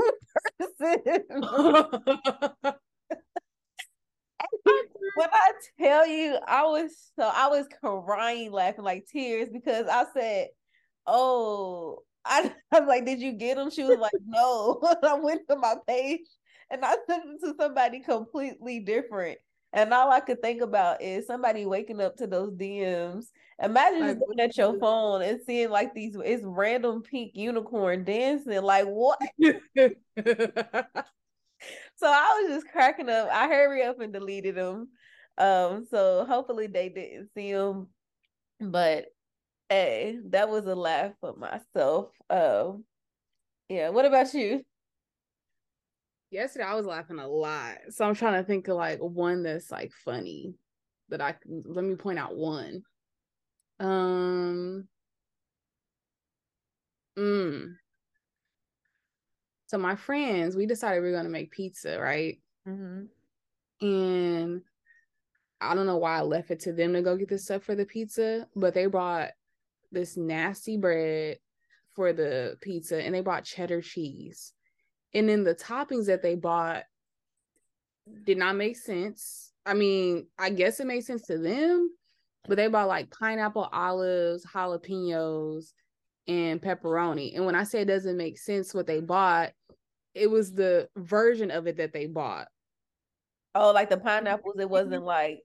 person. 0.59 1.23
When 5.17 5.29
I 5.31 5.51
tell 5.79 6.07
you, 6.07 6.37
I 6.47 6.63
was 6.63 6.91
so 7.17 7.29
I 7.33 7.47
was 7.47 7.65
crying, 7.83 8.51
laughing 8.51 8.85
like 8.85 9.07
tears 9.11 9.49
because 9.51 9.87
I 9.87 10.05
said, 10.13 10.47
"Oh, 11.05 11.99
I, 12.25 12.53
I'm 12.73 12.87
like, 12.87 13.05
did 13.05 13.21
you 13.21 13.31
get 13.33 13.55
them? 13.57 13.69
She 13.69 13.83
was 13.83 13.99
like, 13.99 14.13
no. 14.25 14.79
I 15.03 15.13
went 15.15 15.47
to 15.49 15.55
my 15.55 15.75
page 15.87 16.27
and 16.69 16.83
I 16.83 16.95
sent 17.07 17.23
them 17.23 17.37
to 17.43 17.53
somebody 17.59 18.01
completely 18.01 18.79
different. 18.79 19.39
And 19.73 19.93
all 19.93 20.11
I 20.11 20.21
could 20.21 20.41
think 20.41 20.61
about 20.61 21.01
is 21.01 21.27
somebody 21.27 21.65
waking 21.65 22.01
up 22.01 22.17
to 22.17 22.27
those 22.27 22.51
DMs. 22.53 23.25
Imagine 23.61 24.07
just 24.07 24.19
looking 24.19 24.39
at 24.39 24.57
your 24.57 24.79
phone 24.79 25.21
and 25.21 25.39
seeing 25.45 25.69
like 25.69 25.93
these 25.93 26.15
it's 26.23 26.43
random 26.45 27.01
pink 27.01 27.31
unicorn 27.35 28.03
dancing. 28.03 28.61
Like 28.61 28.85
what? 28.85 29.19
so 31.97 32.07
I 32.07 32.41
was 32.41 32.55
just 32.55 32.71
cracking 32.71 33.09
up. 33.09 33.29
I 33.31 33.47
hurry 33.47 33.83
up 33.83 33.99
and 33.99 34.13
deleted 34.13 34.55
them. 34.55 34.89
Um, 35.37 35.85
so 35.89 36.25
hopefully 36.27 36.67
they 36.67 36.89
didn't 36.89 37.29
see 37.35 37.51
them. 37.53 37.87
But 38.59 39.05
hey, 39.69 40.17
that 40.29 40.49
was 40.49 40.65
a 40.65 40.75
laugh 40.75 41.13
for 41.19 41.35
myself. 41.35 42.09
Um, 42.29 42.85
yeah. 43.69 43.89
What 43.89 44.05
about 44.05 44.33
you? 44.33 44.61
Yesterday 46.29 46.65
I 46.65 46.75
was 46.75 46.85
laughing 46.85 47.19
a 47.19 47.27
lot. 47.27 47.77
So 47.89 48.05
I'm 48.05 48.15
trying 48.15 48.41
to 48.41 48.47
think 48.47 48.67
of 48.67 48.77
like 48.77 48.99
one 48.99 49.43
that's 49.43 49.71
like 49.71 49.91
funny 50.05 50.55
that 51.09 51.21
I 51.21 51.35
let 51.47 51.83
me 51.83 51.95
point 51.95 52.19
out 52.19 52.35
one. 52.35 52.81
Um 53.79 54.87
mm. 57.17 57.73
So 59.67 59.77
my 59.77 59.95
friends, 59.95 60.55
we 60.55 60.65
decided 60.65 61.03
we 61.03 61.09
are 61.09 61.15
gonna 61.15 61.29
make 61.29 61.51
pizza, 61.51 61.99
right? 61.99 62.39
Mm-hmm. 62.67 63.85
And 63.85 64.61
I 65.59 65.75
don't 65.75 65.85
know 65.85 65.97
why 65.97 66.17
I 66.17 66.21
left 66.21 66.51
it 66.51 66.61
to 66.61 66.73
them 66.73 66.93
to 66.93 67.01
go 67.01 67.17
get 67.17 67.29
the 67.29 67.37
stuff 67.37 67.63
for 67.63 67.75
the 67.75 67.85
pizza, 67.85 68.47
but 68.55 68.73
they 68.73 68.85
brought 68.85 69.31
this 69.91 70.17
nasty 70.17 70.77
bread 70.77 71.37
for 71.95 72.13
the 72.13 72.57
pizza 72.61 73.01
and 73.01 73.13
they 73.13 73.21
brought 73.21 73.43
cheddar 73.43 73.81
cheese. 73.81 74.53
And 75.13 75.27
then 75.27 75.43
the 75.43 75.55
toppings 75.55 76.05
that 76.07 76.21
they 76.21 76.35
bought 76.35 76.83
did 78.23 78.37
not 78.37 78.55
make 78.55 78.77
sense. 78.77 79.51
I 79.65 79.73
mean, 79.73 80.27
I 80.37 80.49
guess 80.49 80.79
it 80.79 80.87
made 80.87 81.03
sense 81.03 81.23
to 81.23 81.37
them, 81.37 81.89
but 82.47 82.55
they 82.55 82.67
bought 82.67 82.87
like 82.87 83.11
pineapple, 83.11 83.67
olives, 83.73 84.45
jalapenos, 84.45 85.73
and 86.27 86.61
pepperoni. 86.61 87.35
And 87.35 87.45
when 87.45 87.55
I 87.55 87.63
say 87.63 87.81
it 87.81 87.85
doesn't 87.85 88.17
make 88.17 88.37
sense 88.37 88.73
what 88.73 88.87
they 88.87 88.99
bought, 88.99 89.51
it 90.13 90.27
was 90.27 90.53
the 90.53 90.89
version 90.97 91.51
of 91.51 91.67
it 91.67 91.77
that 91.77 91.93
they 91.93 92.05
bought. 92.07 92.47
Oh, 93.55 93.71
like 93.71 93.89
the 93.89 93.97
pineapples, 93.97 94.55
it 94.55 94.63
mm-hmm. 94.63 94.71
wasn't 94.71 95.03
like 95.03 95.39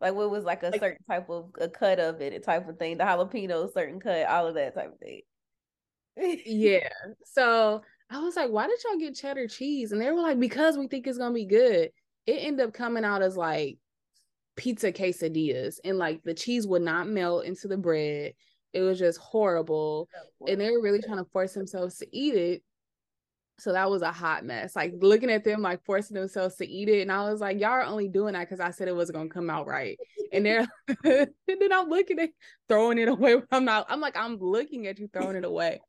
like 0.00 0.14
what 0.14 0.30
was 0.30 0.44
like 0.44 0.62
a 0.62 0.70
like, 0.70 0.80
certain 0.80 1.04
type 1.08 1.30
of 1.30 1.50
a 1.60 1.68
cut 1.68 1.98
of 1.98 2.20
it, 2.20 2.32
a 2.32 2.40
type 2.40 2.68
of 2.68 2.78
thing. 2.78 2.98
The 2.98 3.04
jalapeno, 3.04 3.72
certain 3.72 4.00
cut, 4.00 4.26
all 4.26 4.46
of 4.46 4.54
that 4.54 4.74
type 4.74 4.92
of 4.92 4.98
thing. 4.98 5.22
yeah. 6.46 6.88
So 7.24 7.82
I 8.10 8.18
was 8.20 8.36
like, 8.36 8.50
why 8.50 8.66
did 8.66 8.78
y'all 8.84 8.98
get 8.98 9.16
cheddar 9.16 9.48
cheese? 9.48 9.92
And 9.92 10.00
they 10.00 10.10
were 10.10 10.20
like, 10.20 10.38
because 10.38 10.76
we 10.76 10.88
think 10.88 11.06
it's 11.06 11.18
gonna 11.18 11.34
be 11.34 11.46
good. 11.46 11.90
It 12.26 12.38
ended 12.40 12.66
up 12.66 12.74
coming 12.74 13.04
out 13.04 13.22
as 13.22 13.36
like 13.36 13.78
pizza 14.56 14.92
quesadillas, 14.92 15.76
and 15.84 15.98
like 15.98 16.22
the 16.22 16.34
cheese 16.34 16.66
would 16.66 16.82
not 16.82 17.08
melt 17.08 17.44
into 17.44 17.68
the 17.68 17.76
bread. 17.76 18.32
It 18.74 18.82
was 18.82 18.98
just 18.98 19.18
horrible. 19.18 20.08
And 20.46 20.60
they 20.60 20.70
were 20.70 20.82
really 20.82 21.00
trying 21.00 21.18
to 21.18 21.30
force 21.32 21.54
themselves 21.54 21.96
to 21.98 22.16
eat 22.16 22.34
it. 22.34 22.62
So 23.58 23.72
that 23.72 23.88
was 23.88 24.02
a 24.02 24.10
hot 24.10 24.44
mess. 24.44 24.74
Like 24.74 24.94
looking 25.00 25.30
at 25.30 25.44
them, 25.44 25.62
like 25.62 25.84
forcing 25.84 26.16
themselves 26.16 26.56
to 26.56 26.66
eat 26.66 26.88
it. 26.88 27.02
And 27.02 27.12
I 27.12 27.30
was 27.30 27.40
like, 27.40 27.60
y'all 27.60 27.70
are 27.70 27.84
only 27.84 28.08
doing 28.08 28.34
that 28.34 28.48
because 28.48 28.58
I 28.58 28.72
said 28.72 28.88
it 28.88 28.96
wasn't 28.96 29.16
gonna 29.16 29.28
come 29.28 29.48
out 29.48 29.68
right. 29.68 29.96
And 30.32 30.44
they're 30.44 30.66
and 31.04 31.30
then 31.46 31.72
I'm 31.72 31.88
looking 31.88 32.18
at 32.18 32.30
throwing 32.68 32.98
it 32.98 33.08
away. 33.08 33.40
I'm 33.52 33.64
not, 33.64 33.86
I'm 33.88 34.00
like, 34.00 34.16
I'm 34.16 34.38
looking 34.38 34.88
at 34.88 34.98
you 34.98 35.08
throwing 35.12 35.36
it 35.36 35.44
away. 35.44 35.80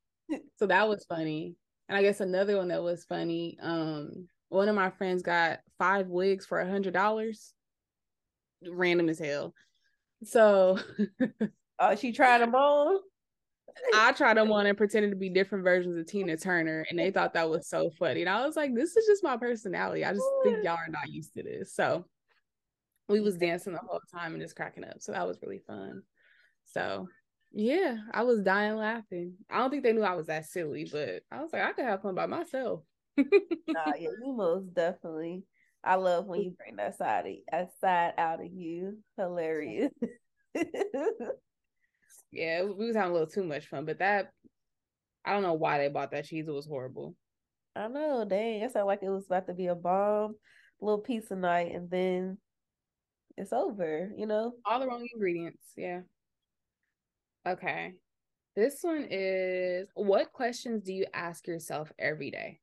So 0.58 0.68
that 0.68 0.88
was 0.88 1.06
funny. 1.06 1.56
And 1.90 1.98
I 1.98 2.04
guess 2.04 2.20
another 2.20 2.58
one 2.58 2.68
that 2.68 2.84
was 2.84 3.04
funny, 3.06 3.58
um, 3.62 4.28
one 4.50 4.70
of 4.70 4.76
my 4.76 4.92
friends 4.92 5.24
got 5.24 5.60
five 5.80 6.08
wigs 6.08 6.46
for 6.46 6.60
a 6.60 6.70
hundred 6.70 6.94
dollars. 6.94 7.54
Random 8.68 9.10
as 9.10 9.20
hell. 9.20 9.54
So 10.24 10.80
uh, 11.80 11.96
she 11.96 12.12
tried 12.12 12.40
them 12.40 12.56
on. 12.56 13.00
I 13.96 14.14
tried 14.14 14.38
them 14.38 14.52
on 14.52 14.66
and 14.66 14.78
pretended 14.78 15.10
to 15.10 15.18
be 15.18 15.30
different 15.30 15.64
versions 15.64 15.98
of 15.98 16.06
Tina 16.08 16.38
Turner, 16.38 16.86
and 16.90 16.98
they 16.98 17.12
thought 17.12 17.34
that 17.34 17.50
was 17.50 17.68
so 17.68 17.90
funny. 18.00 18.22
And 18.22 18.30
I 18.30 18.46
was 18.46 18.56
like, 18.56 18.74
"This 18.74 18.96
is 18.96 19.06
just 19.06 19.24
my 19.24 19.38
personality. 19.38 20.06
I 20.06 20.14
just 20.14 20.26
think 20.44 20.64
y'all 20.64 20.78
are 20.78 20.88
not 20.90 21.10
used 21.10 21.34
to 21.34 21.44
this." 21.44 21.74
So 21.74 22.06
we 23.10 23.20
was 23.20 23.38
dancing 23.38 23.74
the 23.74 23.80
whole 23.80 24.02
time 24.14 24.34
and 24.34 24.42
just 24.42 24.56
cracking 24.56 24.84
up. 24.84 25.02
So 25.02 25.12
that 25.12 25.28
was 25.28 25.40
really 25.42 25.62
fun. 25.68 26.04
So 26.66 27.08
yeah, 27.52 27.98
I 28.12 28.24
was 28.24 28.42
dying 28.42 28.76
laughing. 28.76 29.34
I 29.50 29.60
don't 29.60 29.70
think 29.70 29.84
they 29.84 29.94
knew 29.94 30.04
I 30.04 30.16
was 30.16 30.28
that 30.28 30.46
silly, 30.46 30.88
but 30.92 31.22
I 31.32 31.42
was 31.42 31.54
like, 31.54 31.62
I 31.62 31.74
could 31.74 31.86
have 31.86 32.02
fun 32.02 32.16
by 32.16 32.26
myself. 32.26 32.82
nah, 33.18 33.26
yeah, 33.98 34.10
you 34.24 34.34
most 34.36 34.74
definitely. 34.74 35.44
I 35.84 35.96
love 35.96 36.26
when 36.26 36.42
you 36.42 36.52
bring 36.52 36.78
that 36.78 36.98
side 36.98 37.28
of, 37.28 37.34
that 37.52 37.70
side 37.80 38.14
out 38.18 38.42
of 38.44 38.52
you. 38.52 38.98
Hilarious. 39.18 39.92
yeah, 42.36 42.64
we 42.64 42.88
was 42.88 42.96
having 42.96 43.12
a 43.12 43.14
little 43.14 43.30
too 43.30 43.44
much 43.44 43.68
fun, 43.68 43.86
but 43.86 44.00
that 44.00 44.32
I 45.24 45.34
don't 45.34 45.44
know 45.44 45.54
why 45.54 45.78
they 45.78 45.88
bought 45.88 46.12
that 46.12 46.26
cheese. 46.26 46.48
It 46.48 46.52
was 46.52 46.68
horrible. 46.68 47.16
I 47.76 47.88
know, 47.88 48.26
dang. 48.26 48.62
It 48.62 48.72
sounded 48.72 48.86
like 48.86 49.04
it 49.04 49.10
was 49.10 49.26
about 49.26 49.48
to 49.48 49.54
be 49.54 49.68
a 49.68 49.76
bomb 49.76 50.36
little 50.82 51.00
pizza 51.00 51.36
night, 51.36 51.74
and 51.74 51.90
then 51.90 52.38
it's 53.38 53.54
over. 53.54 54.12
You 54.16 54.28
know, 54.28 54.54
all 54.66 54.80
the 54.80 54.88
wrong 54.88 55.08
ingredients. 55.14 55.64
Yeah. 55.76 56.02
Okay. 57.48 57.94
This 58.56 58.80
one 58.82 59.08
is 59.10 59.90
what 59.96 60.32
questions 60.32 60.84
do 60.84 60.94
you 60.94 61.06
ask 61.14 61.46
yourself 61.48 61.92
every 62.00 62.32
day? 62.32 62.60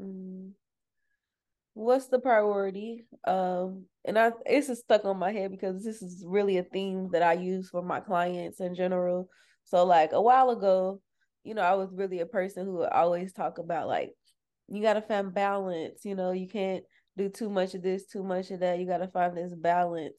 Mm. 0.00 0.50
What's 1.76 2.06
the 2.06 2.18
priority? 2.18 3.04
Um, 3.26 3.84
and 4.06 4.18
I 4.18 4.30
it's 4.46 4.68
just 4.68 4.84
stuck 4.84 5.04
on 5.04 5.18
my 5.18 5.30
head 5.30 5.50
because 5.50 5.84
this 5.84 6.00
is 6.00 6.24
really 6.26 6.56
a 6.56 6.62
theme 6.62 7.10
that 7.12 7.22
I 7.22 7.34
use 7.34 7.68
for 7.68 7.82
my 7.82 8.00
clients 8.00 8.60
in 8.60 8.74
general. 8.74 9.28
So 9.64 9.84
like 9.84 10.12
a 10.12 10.22
while 10.22 10.48
ago, 10.48 11.02
you 11.44 11.52
know, 11.52 11.60
I 11.60 11.74
was 11.74 11.90
really 11.92 12.20
a 12.20 12.26
person 12.26 12.64
who 12.64 12.78
would 12.78 12.88
always 12.88 13.34
talk 13.34 13.58
about 13.58 13.88
like 13.88 14.12
you 14.68 14.80
gotta 14.80 15.02
find 15.02 15.34
balance, 15.34 16.02
you 16.02 16.14
know, 16.14 16.32
you 16.32 16.48
can't 16.48 16.82
do 17.18 17.28
too 17.28 17.50
much 17.50 17.74
of 17.74 17.82
this, 17.82 18.06
too 18.06 18.22
much 18.24 18.50
of 18.50 18.60
that. 18.60 18.78
You 18.78 18.86
gotta 18.86 19.08
find 19.08 19.36
this 19.36 19.52
balance 19.54 20.16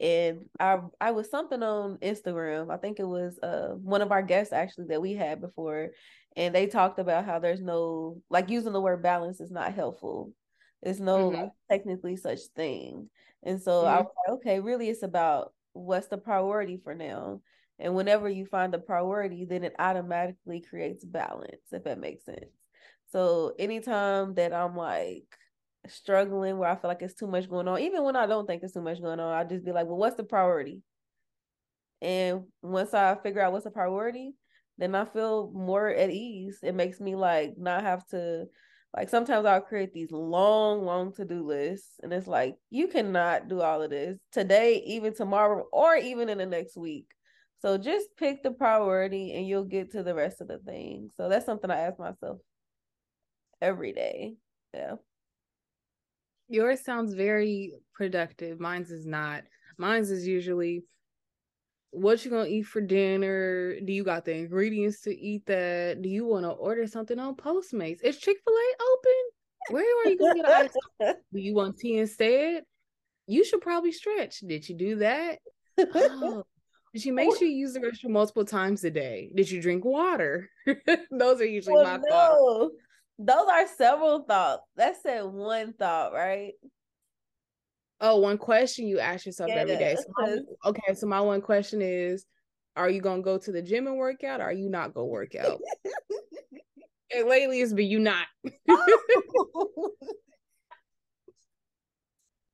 and 0.00 0.46
I 0.58 0.78
I 1.02 1.10
was 1.10 1.30
something 1.30 1.62
on 1.62 1.98
Instagram. 1.98 2.72
I 2.72 2.78
think 2.78 2.98
it 2.98 3.06
was 3.06 3.38
uh 3.42 3.74
one 3.74 4.00
of 4.00 4.10
our 4.10 4.22
guests 4.22 4.54
actually 4.54 4.86
that 4.86 5.02
we 5.02 5.12
had 5.12 5.42
before, 5.42 5.90
and 6.34 6.54
they 6.54 6.66
talked 6.66 6.98
about 6.98 7.26
how 7.26 7.40
there's 7.40 7.60
no 7.60 8.22
like 8.30 8.48
using 8.48 8.72
the 8.72 8.80
word 8.80 9.02
balance 9.02 9.38
is 9.42 9.50
not 9.50 9.74
helpful. 9.74 10.32
There's 10.84 11.00
no 11.00 11.30
mm-hmm. 11.30 11.40
like, 11.42 11.50
technically 11.70 12.16
such 12.16 12.40
thing. 12.54 13.08
And 13.42 13.60
so 13.60 13.82
mm-hmm. 13.82 13.88
I 13.88 13.96
was 14.00 14.06
like, 14.28 14.36
okay, 14.36 14.60
really 14.60 14.90
it's 14.90 15.02
about 15.02 15.52
what's 15.72 16.08
the 16.08 16.18
priority 16.18 16.78
for 16.82 16.94
now. 16.94 17.40
And 17.78 17.94
whenever 17.94 18.28
you 18.28 18.46
find 18.46 18.72
the 18.72 18.78
priority, 18.78 19.44
then 19.44 19.64
it 19.64 19.74
automatically 19.78 20.60
creates 20.60 21.04
balance, 21.04 21.72
if 21.72 21.84
that 21.84 21.98
makes 21.98 22.24
sense. 22.24 22.52
So 23.10 23.54
anytime 23.58 24.34
that 24.34 24.52
I'm 24.52 24.76
like 24.76 25.26
struggling 25.88 26.58
where 26.58 26.68
I 26.68 26.76
feel 26.76 26.88
like 26.88 27.02
it's 27.02 27.14
too 27.14 27.26
much 27.26 27.48
going 27.48 27.66
on, 27.66 27.80
even 27.80 28.04
when 28.04 28.16
I 28.16 28.26
don't 28.26 28.46
think 28.46 28.62
it's 28.62 28.74
too 28.74 28.80
much 28.80 29.00
going 29.00 29.20
on, 29.20 29.34
I 29.34 29.44
just 29.44 29.64
be 29.64 29.72
like, 29.72 29.86
well, 29.86 29.96
what's 29.96 30.16
the 30.16 30.24
priority? 30.24 30.82
And 32.00 32.44
once 32.62 32.92
I 32.94 33.16
figure 33.22 33.40
out 33.40 33.52
what's 33.52 33.64
the 33.64 33.70
priority, 33.70 34.34
then 34.78 34.94
I 34.94 35.04
feel 35.04 35.50
more 35.54 35.88
at 35.88 36.10
ease. 36.10 36.58
It 36.62 36.74
makes 36.74 37.00
me 37.00 37.14
like 37.14 37.54
not 37.56 37.82
have 37.82 38.06
to 38.08 38.46
like 38.96 39.08
sometimes 39.08 39.44
I'll 39.44 39.60
create 39.60 39.92
these 39.92 40.12
long, 40.12 40.84
long 40.84 41.12
to-do 41.14 41.44
lists. 41.44 41.98
And 42.02 42.12
it's 42.12 42.28
like, 42.28 42.54
you 42.70 42.86
cannot 42.86 43.48
do 43.48 43.60
all 43.60 43.82
of 43.82 43.90
this 43.90 44.18
today, 44.30 44.82
even 44.86 45.14
tomorrow, 45.14 45.64
or 45.72 45.96
even 45.96 46.28
in 46.28 46.38
the 46.38 46.46
next 46.46 46.76
week. 46.76 47.06
So 47.60 47.76
just 47.76 48.08
pick 48.16 48.42
the 48.42 48.52
priority 48.52 49.34
and 49.34 49.48
you'll 49.48 49.64
get 49.64 49.92
to 49.92 50.02
the 50.02 50.14
rest 50.14 50.40
of 50.40 50.48
the 50.48 50.58
things. 50.58 51.12
So 51.16 51.28
that's 51.28 51.46
something 51.46 51.70
I 51.70 51.80
ask 51.80 51.98
myself 51.98 52.38
every 53.60 53.92
day. 53.92 54.34
Yeah. 54.72 54.96
Yours 56.48 56.84
sounds 56.84 57.14
very 57.14 57.72
productive. 57.94 58.60
Mine's 58.60 58.90
is 58.90 59.06
not. 59.06 59.42
Mine's 59.76 60.10
is 60.10 60.26
usually 60.26 60.84
what 61.94 62.24
you 62.24 62.30
gonna 62.30 62.48
eat 62.48 62.62
for 62.62 62.80
dinner? 62.80 63.78
Do 63.80 63.92
you 63.92 64.04
got 64.04 64.24
the 64.24 64.34
ingredients 64.34 65.00
to 65.02 65.16
eat 65.16 65.46
that? 65.46 66.02
Do 66.02 66.08
you 66.08 66.26
want 66.26 66.44
to 66.44 66.50
order 66.50 66.86
something 66.86 67.18
on 67.18 67.36
Postmates? 67.36 68.02
Is 68.02 68.18
Chick 68.18 68.36
Fil 68.44 68.54
A 68.54 68.82
open? 68.92 69.12
Where 69.70 69.84
are 69.84 70.10
you 70.10 70.18
gonna 70.18 70.34
get 70.34 70.48
ice? 70.48 70.70
Do 71.32 71.40
you 71.40 71.54
want 71.54 71.78
tea 71.78 71.98
instead? 71.98 72.64
You 73.26 73.44
should 73.44 73.60
probably 73.60 73.92
stretch. 73.92 74.40
Did 74.40 74.68
you 74.68 74.76
do 74.76 74.96
that? 74.96 75.38
Oh. 75.94 76.44
Did 76.92 77.04
you 77.04 77.12
make 77.12 77.36
sure 77.36 77.48
you 77.48 77.56
use 77.56 77.72
the 77.72 77.80
restroom 77.80 78.10
multiple 78.10 78.44
times 78.44 78.84
a 78.84 78.90
day? 78.90 79.28
Did 79.34 79.50
you 79.50 79.60
drink 79.60 79.84
water? 79.84 80.48
Those 81.10 81.40
are 81.40 81.44
usually 81.44 81.74
well, 81.74 81.84
my 81.84 81.96
no. 81.96 82.08
thoughts. 82.08 82.74
Those 83.18 83.48
are 83.50 83.66
several 83.76 84.22
thoughts. 84.22 84.62
That's 84.76 85.02
said 85.02 85.24
one 85.24 85.72
thought, 85.72 86.12
right? 86.12 86.52
Oh, 88.00 88.18
one 88.18 88.38
question 88.38 88.86
you 88.86 88.98
ask 88.98 89.24
yourself 89.24 89.50
yeah, 89.50 89.60
every 89.60 89.76
day. 89.76 89.96
So 89.96 90.04
my, 90.18 90.38
okay, 90.66 90.94
so 90.94 91.06
my 91.06 91.20
one 91.20 91.40
question 91.40 91.80
is 91.80 92.26
are 92.76 92.90
you 92.90 93.00
gonna 93.00 93.22
go 93.22 93.38
to 93.38 93.52
the 93.52 93.62
gym 93.62 93.86
and 93.86 93.96
work 93.96 94.24
out 94.24 94.40
or 94.40 94.44
are 94.44 94.52
you 94.52 94.68
not 94.68 94.94
gonna 94.94 95.06
work 95.06 95.34
out? 95.34 95.60
and 97.14 97.28
lately 97.28 97.60
it's 97.60 97.72
been 97.72 97.88
you 97.88 98.00
not. 98.00 98.26
Oh. 98.68 99.90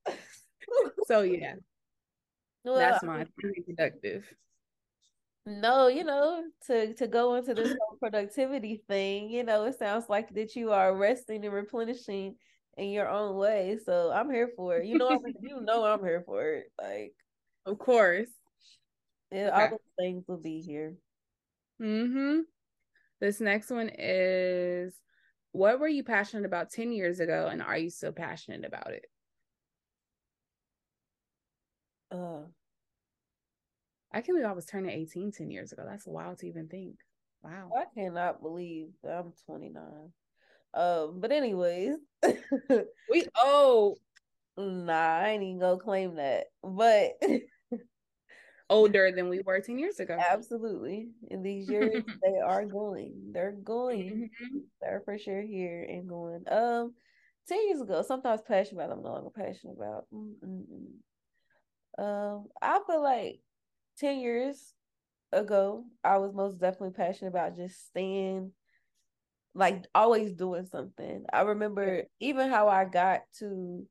so 1.07 1.23
yeah. 1.23 1.55
Well, 2.65 2.77
That's 2.77 3.03
my 3.03 3.27
productive. 3.67 4.27
No, 5.47 5.89
you 5.89 6.05
know, 6.05 6.45
to 6.67 6.95
to 6.95 7.07
go 7.07 7.35
into 7.35 7.55
this 7.55 7.69
whole 7.69 7.99
productivity 7.99 8.83
thing, 8.87 9.31
you 9.31 9.43
know, 9.43 9.65
it 9.65 9.79
sounds 9.79 10.09
like 10.09 10.35
that 10.35 10.55
you 10.55 10.71
are 10.73 10.95
resting 10.95 11.45
and 11.45 11.55
replenishing 11.55 12.37
in 12.77 12.91
your 12.91 13.09
own 13.09 13.37
way. 13.37 13.79
So 13.85 14.11
I'm 14.13 14.31
here 14.31 14.51
for 14.57 14.79
it. 14.79 14.87
You 14.87 14.99
know, 14.99 15.09
I'm, 15.09 15.21
you 15.41 15.61
know, 15.63 15.85
I'm 15.85 16.05
here 16.05 16.23
for 16.25 16.55
it. 16.55 16.73
Like, 16.81 17.13
of 17.67 17.79
course, 17.79 18.29
yeah, 19.31 19.49
okay. 19.49 19.63
all 19.63 19.71
those 19.71 19.79
things 19.99 20.25
will 20.27 20.41
be 20.41 20.61
here. 20.61 20.95
Hmm. 21.79 22.41
This 23.21 23.41
next 23.41 23.71
one 23.71 23.91
is, 23.99 24.95
what 25.53 25.79
were 25.79 25.89
you 25.89 26.05
passionate 26.05 26.47
about 26.47 26.71
ten 26.71 26.93
years 26.93 27.21
ago, 27.21 27.49
and 27.51 27.63
are 27.63 27.77
you 27.77 27.91
still 27.91 28.13
passionate 28.13 28.65
about 28.65 28.93
it? 28.93 29.05
Uh, 32.13 32.43
I 34.13 34.21
can't 34.21 34.37
believe 34.37 34.47
I 34.47 34.53
was 34.53 34.67
turning 34.67 34.91
18 34.91 35.33
10 35.33 35.51
years 35.51 35.73
ago. 35.73 35.85
That's 35.87 36.07
wild 36.07 36.39
to 36.39 36.49
even 36.49 36.69
think. 36.69 36.97
Wow. 37.43 37.71
I 37.77 37.85
cannot 37.95 38.43
believe 38.43 38.89
I'm 39.09 39.33
29. 39.47 40.13
Um, 40.75 41.21
but 41.21 41.33
anyways. 41.33 41.97
we 43.11 43.27
oh 43.37 43.97
nah, 44.57 45.19
I 45.19 45.31
ain't 45.31 45.43
even 45.43 45.59
gonna 45.59 45.79
claim 45.79 46.17
that. 46.17 46.47
But 46.63 47.13
older 48.71 49.11
than 49.15 49.29
we 49.29 49.41
were 49.45 49.61
10 49.61 49.79
years 49.79 50.01
ago. 50.01 50.19
Absolutely. 50.19 51.09
In 51.29 51.43
these 51.43 51.69
years 51.71 52.03
they 52.23 52.39
are 52.39 52.65
going. 52.65 53.33
They're 53.33 53.53
going. 53.53 54.31
Mm-hmm. 54.43 54.59
They're 54.81 55.03
for 55.05 55.19
sure 55.19 55.43
here 55.43 55.87
and 55.89 56.09
going. 56.09 56.45
Um 56.51 56.95
10 57.49 57.67
years 57.69 57.81
ago, 57.81 58.03
sometimes 58.03 58.43
passionate 58.47 58.85
about, 58.85 58.97
I'm 58.97 59.03
no 59.03 59.13
longer 59.13 59.31
passionate 59.31 59.77
about. 59.77 60.07
Mm-mm. 60.15 60.87
Um, 61.99 62.47
I 62.63 62.79
feel 62.87 63.03
like 63.03 63.41
10 63.99 64.21
years 64.21 64.73
ago, 65.33 65.85
I 66.05 66.19
was 66.19 66.33
most 66.33 66.61
definitely 66.61 66.93
passionate 66.93 67.31
about 67.31 67.57
just 67.57 67.89
staying 67.89 68.53
like 69.55 69.85
always 69.95 70.33
doing 70.33 70.67
something. 70.67 71.25
I 71.33 71.43
remember 71.43 72.05
even 72.21 72.51
how 72.51 72.69
I 72.69 72.85
got 72.85 73.23
to 73.39 73.87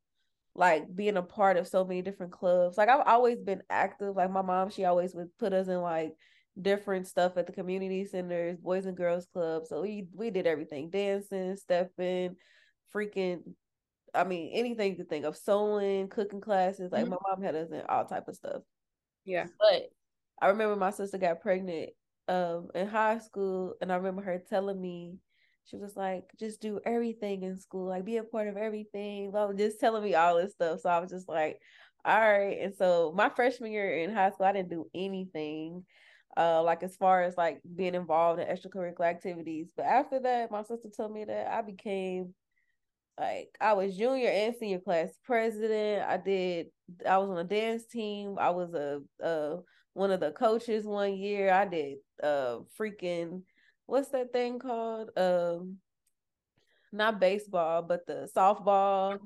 like 0.56 0.94
being 0.94 1.18
a 1.18 1.22
part 1.22 1.58
of 1.58 1.68
so 1.68 1.86
many 1.86 2.02
different 2.02 2.32
clubs. 2.32 2.78
Like 2.78 2.90
I've 2.90 3.08
always 3.08 3.40
been 3.40 3.64
active. 3.70 4.16
Like 4.16 4.32
my 4.32 4.42
mom, 4.42 4.70
she 4.70 4.86
always 4.86 5.14
would 5.16 5.30
put 5.38 5.54
us 5.54 5.68
in 5.68 5.82
like 5.82 6.14
different 6.60 7.08
stuff 7.08 7.38
at 7.38 7.48
the 7.48 7.54
community 7.54 8.06
centers, 8.06 8.58
boys 8.58 8.86
and 8.86 8.98
girls 8.98 9.28
clubs. 9.32 9.70
So 9.70 9.82
we 9.82 10.08
we 10.14 10.30
did 10.30 10.48
everything, 10.48 10.90
dancing, 10.90 11.56
stepping, 11.56 12.36
freaking 12.94 13.42
I 14.14 14.24
mean 14.24 14.52
anything 14.54 14.92
you 14.92 14.98
could 14.98 15.10
think 15.10 15.26
of, 15.26 15.38
sewing, 15.38 16.08
cooking 16.08 16.42
classes. 16.42 16.92
Like 16.92 17.04
mm-hmm. 17.04 17.12
my 17.12 17.18
mom 17.30 17.44
had 17.44 17.56
us 17.56 17.70
in 17.72 17.82
all 17.88 18.06
type 18.06 18.28
of 18.28 18.36
stuff. 18.36 18.62
Yeah. 19.26 19.48
But 19.60 19.90
I 20.42 20.48
remember 20.48 20.76
my 20.76 20.92
sister 20.92 21.18
got 21.18 21.42
pregnant 21.42 21.90
um 22.28 22.70
in 22.76 22.88
high 22.88 23.18
school 23.18 23.74
and 23.82 23.92
I 23.92 23.96
remember 23.96 24.22
her 24.22 24.42
telling 24.50 24.80
me 24.80 25.16
she 25.70 25.78
was 25.78 25.96
like, 25.96 26.24
just 26.40 26.62
do 26.62 26.80
everything 26.86 27.44
in 27.44 27.58
school, 27.60 27.88
like 27.88 28.06
be 28.06 28.18
a 28.18 28.24
part 28.24 28.48
of 28.48 28.58
everything. 28.58 29.32
Well, 29.32 29.54
just 29.54 29.80
telling 29.80 30.04
me 30.04 30.16
all 30.16 30.38
this 30.38 30.54
stuff. 30.54 30.82
So 30.82 30.90
I 30.90 31.00
was 31.00 31.10
just 31.12 31.30
like, 31.30 31.60
all 32.06 32.20
right. 32.20 32.58
And 32.62 32.74
so 32.76 33.14
my 33.16 33.30
freshman 33.30 33.72
year 33.72 33.98
in 34.00 34.14
high 34.14 34.32
school, 34.32 34.46
I 34.46 34.54
didn't 34.54 34.70
do 34.70 34.90
anything. 34.94 35.86
Uh, 36.38 36.62
like 36.64 36.84
as 36.84 36.96
far 36.96 37.24
as 37.24 37.36
like 37.38 37.60
being 37.76 37.96
involved 37.96 38.40
in 38.40 38.48
extracurricular 38.48 39.08
activities. 39.10 39.72
But 39.76 39.88
after 39.88 40.20
that, 40.22 40.52
my 40.52 40.62
sister 40.62 40.90
told 40.96 41.12
me 41.12 41.26
that 41.26 41.48
I 41.48 41.62
became 41.62 42.34
like 43.20 43.50
I 43.60 43.74
was 43.74 43.98
junior 43.98 44.30
and 44.30 44.56
senior 44.56 44.80
class 44.80 45.10
president. 45.24 46.08
I 46.08 46.18
did 46.18 46.68
I 47.08 47.18
was 47.18 47.30
on 47.30 47.38
a 47.38 47.44
dance 47.44 47.86
team. 47.86 48.38
I 48.40 48.50
was 48.52 48.74
a, 48.74 49.02
a 49.22 49.58
one 49.94 50.12
of 50.12 50.20
the 50.20 50.32
coaches 50.32 50.86
one 50.86 51.16
year. 51.16 51.52
I 51.52 51.66
did 51.66 51.98
uh 52.24 52.60
freaking 52.80 53.42
what's 53.90 54.10
that 54.10 54.32
thing 54.32 54.60
called? 54.60 55.10
Um 55.18 55.78
not 56.92 57.20
baseball, 57.20 57.84
but 57.84 58.06
the 58.08 58.30
softball. 58.36 59.20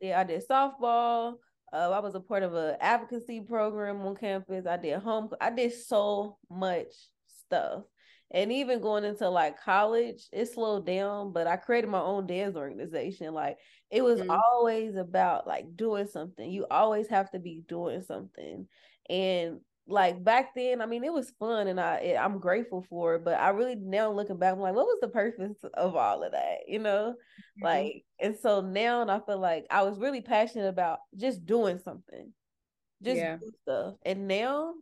Yeah, 0.00 0.20
I 0.20 0.24
did 0.24 0.42
softball. 0.48 1.34
Uh, 1.72 1.90
I 1.90 2.00
was 2.00 2.14
a 2.14 2.20
part 2.20 2.42
of 2.42 2.54
an 2.54 2.76
advocacy 2.80 3.40
program 3.40 4.00
on 4.00 4.16
campus. 4.16 4.66
I 4.66 4.76
did 4.76 4.98
home. 4.98 5.30
I 5.40 5.50
did 5.50 5.72
so 5.72 6.38
much 6.50 6.92
stuff 7.26 7.84
and 8.30 8.50
even 8.50 8.80
going 8.80 9.04
into 9.04 9.28
like 9.28 9.60
college 9.60 10.26
it 10.32 10.46
slowed 10.46 10.86
down 10.86 11.32
but 11.32 11.46
i 11.46 11.56
created 11.56 11.88
my 11.88 12.00
own 12.00 12.26
dance 12.26 12.56
organization 12.56 13.32
like 13.32 13.56
it 13.90 14.02
was 14.02 14.20
mm-hmm. 14.20 14.30
always 14.30 14.96
about 14.96 15.46
like 15.46 15.64
doing 15.76 16.06
something 16.06 16.50
you 16.50 16.66
always 16.70 17.06
have 17.08 17.30
to 17.30 17.38
be 17.38 17.62
doing 17.68 18.02
something 18.02 18.66
and 19.08 19.60
like 19.86 20.22
back 20.24 20.54
then 20.54 20.80
i 20.80 20.86
mean 20.86 21.04
it 21.04 21.12
was 21.12 21.32
fun 21.38 21.66
and 21.66 21.78
i 21.78 21.96
it, 21.96 22.16
i'm 22.16 22.38
grateful 22.38 22.84
for 22.88 23.16
it 23.16 23.24
but 23.24 23.38
i 23.38 23.50
really 23.50 23.74
now 23.74 24.10
looking 24.10 24.38
back 24.38 24.52
i'm 24.52 24.60
like 24.60 24.74
what 24.74 24.86
was 24.86 24.98
the 25.00 25.08
purpose 25.08 25.56
of 25.74 25.94
all 25.94 26.22
of 26.22 26.32
that 26.32 26.60
you 26.66 26.78
know 26.78 27.12
mm-hmm. 27.12 27.64
like 27.64 28.04
and 28.20 28.34
so 28.40 28.60
now 28.60 29.06
i 29.06 29.20
feel 29.26 29.38
like 29.38 29.66
i 29.70 29.82
was 29.82 29.98
really 29.98 30.22
passionate 30.22 30.68
about 30.68 31.00
just 31.16 31.44
doing 31.44 31.78
something 31.78 32.32
just 33.02 33.18
yeah. 33.18 33.36
stuff 33.62 33.94
and 34.06 34.26
now 34.26 34.72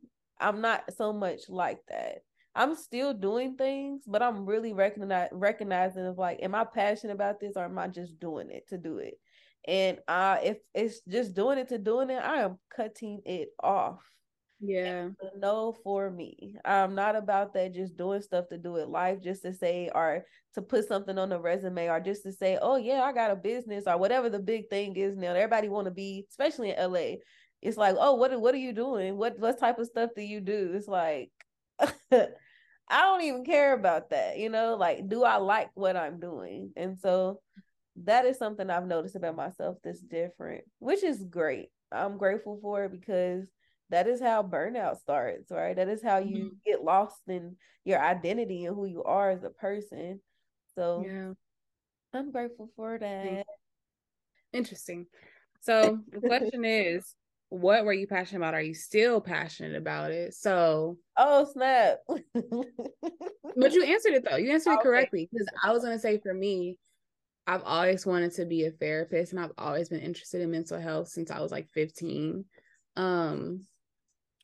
i'm 0.41 0.61
not 0.61 0.85
so 0.97 1.13
much 1.13 1.49
like 1.49 1.81
that 1.89 2.19
I'm 2.55 2.75
still 2.75 3.15
doing 3.15 3.57
things, 3.57 4.03
but 4.07 4.23
I'm 4.23 4.45
really 4.45 4.73
recognize, 4.73 5.31
recognizing 5.33 6.05
of 6.05 6.19
like, 6.19 6.41
am 6.43 6.55
I 6.55 6.65
passionate 6.65 7.15
about 7.15 7.41
this 7.41 7.55
or 7.57 7.65
am 7.65 7.79
I 7.79 7.89
just 7.89 8.21
doing 8.21 8.51
it 8.51 8.69
to 8.69 8.77
do 8.77 8.99
it? 8.99 9.15
And 9.67 9.99
uh, 10.09 10.39
if 10.43 10.59
it's 10.75 11.01
just 11.09 11.35
doing 11.35 11.59
it 11.59 11.69
to 11.69 11.79
doing 11.79 12.11
it, 12.11 12.23
I 12.23 12.43
am 12.43 12.59
cutting 12.75 13.23
it 13.25 13.51
off. 13.63 14.01
Yeah. 14.65 15.09
No, 15.37 15.73
for 15.83 16.09
me. 16.11 16.55
I'm 16.65 16.95
not 16.95 17.17
about 17.17 17.53
that 17.55 17.75
just 17.75 17.97
doing 17.97 18.23
stuff 18.23 18.49
to 18.51 18.59
do 18.59 18.77
it 18.77 18.89
life 18.89 19.21
just 19.21 19.43
to 19.43 19.53
say 19.53 19.91
or 19.93 20.25
to 20.55 20.63
put 20.63 20.87
something 20.87 21.19
on 21.19 21.31
the 21.31 21.41
resume 21.41 21.89
or 21.89 21.99
just 21.99 22.23
to 22.23 22.33
say, 22.33 22.59
oh 22.63 22.77
yeah, 22.77 23.03
I 23.03 23.13
got 23.13 23.33
a 23.33 23.37
business 23.37 23.85
or 23.89 23.99
whatever 23.99 24.31
the 24.31 24.39
big 24.39 24.71
thing 24.71 24.95
is 24.97 25.17
now. 25.17 25.35
Everybody 25.35 25.69
want 25.69 25.87
to 25.87 25.91
be, 25.91 26.27
especially 26.31 26.71
in 26.71 26.77
LA. 26.79 27.21
It's 27.61 27.77
like, 27.77 27.97
oh, 27.99 28.15
what 28.15 28.39
what 28.41 28.55
are 28.55 28.59
you 28.59 28.73
doing? 28.73 29.17
What 29.17 29.39
what 29.41 29.59
type 29.59 29.79
of 29.81 29.87
stuff 29.89 30.11
do 30.15 30.23
you 30.23 30.41
do? 30.41 30.73
It's 30.75 30.87
like 30.89 31.31
I 32.13 32.29
don't 32.91 33.23
even 33.23 33.45
care 33.45 33.73
about 33.75 34.11
that, 34.11 34.39
you 34.39 34.51
know, 34.51 34.77
like 34.77 35.09
do 35.09 35.25
I 35.25 35.37
like 35.37 35.71
what 35.75 35.97
I'm 35.97 36.21
doing? 36.21 36.73
And 36.77 36.99
so 36.99 37.41
that 38.05 38.25
is 38.27 38.39
something 38.39 38.71
I've 38.71 38.87
noticed 38.87 39.17
about 39.17 39.37
myself 39.37 39.79
that's 39.85 40.01
different, 40.01 40.65
which 40.79 41.03
is 41.03 41.25
great. 41.25 41.69
I'm 41.93 42.19
grateful 42.19 42.59
for 42.63 42.85
it 42.85 42.93
because 42.93 43.47
that 43.93 44.09
is 44.09 44.21
how 44.21 44.43
burnout 44.43 44.97
starts, 44.97 45.51
right? 45.51 45.77
That 45.77 45.89
is 45.89 46.03
how 46.03 46.19
you 46.19 46.45
mm-hmm. 46.45 46.57
get 46.67 46.83
lost 46.83 47.21
in 47.29 47.57
your 47.85 48.03
identity 48.03 48.65
and 48.65 48.75
who 48.75 48.87
you 48.87 49.05
are 49.05 49.31
as 49.31 49.45
a 49.45 49.51
person. 49.51 50.21
So 50.75 51.05
yeah. 51.07 51.33
I'm 52.13 52.33
grateful 52.33 52.71
for 52.75 52.99
that. 52.99 53.45
Interesting. 54.53 55.07
So 55.61 56.01
the 56.11 56.21
question 56.21 56.65
is 56.65 57.15
what 57.51 57.85
were 57.85 57.93
you 57.93 58.07
passionate 58.07 58.39
about? 58.39 58.55
Are 58.55 58.63
you 58.63 58.73
still 58.73 59.21
passionate 59.21 59.77
about 59.77 60.11
it? 60.11 60.33
So, 60.33 60.97
oh 61.19 61.47
snap! 61.53 61.99
but 62.09 63.73
you 63.75 63.85
answered 63.85 64.15
it 64.15 64.25
though. 64.29 64.37
You 64.37 64.53
answered 64.53 64.73
it 64.73 64.81
correctly 64.83 65.29
because 65.31 65.47
I 65.63 65.71
was 65.71 65.85
gonna 65.85 65.99
say 65.99 66.19
for 66.19 66.33
me, 66.33 66.79
I've 67.47 67.63
always 67.63 68.07
wanted 68.07 68.33
to 68.37 68.47
be 68.47 68.65
a 68.65 68.71
therapist, 68.71 69.33
and 69.33 69.41
I've 69.41 69.53
always 69.59 69.91
been 69.91 70.01
interested 70.01 70.41
in 70.41 70.51
mental 70.51 70.81
health 70.81 71.09
since 71.09 71.31
I 71.31 71.41
was 71.41 71.53
like 71.53 71.69
fifteen. 71.75 72.47
Um, 72.97 73.67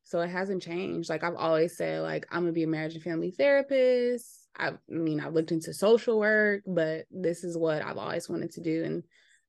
so 0.08 0.20
it 0.22 0.30
hasn't 0.30 0.62
changed. 0.62 1.10
Like 1.10 1.22
I've 1.22 1.36
always 1.36 1.76
said, 1.76 2.00
like 2.00 2.26
I'm 2.30 2.40
gonna 2.40 2.52
be 2.52 2.62
a 2.62 2.66
marriage 2.66 2.94
and 2.94 3.02
family 3.02 3.30
therapist. 3.30 4.48
I, 4.58 4.72
mean, 4.88 5.20
I've 5.20 5.34
looked 5.34 5.52
into 5.52 5.74
social 5.74 6.18
work, 6.18 6.62
but 6.66 7.04
this 7.10 7.44
is 7.44 7.58
what 7.58 7.82
I've 7.82 7.98
always 7.98 8.26
wanted 8.26 8.50
to 8.52 8.62
do, 8.62 8.84
and 8.84 9.02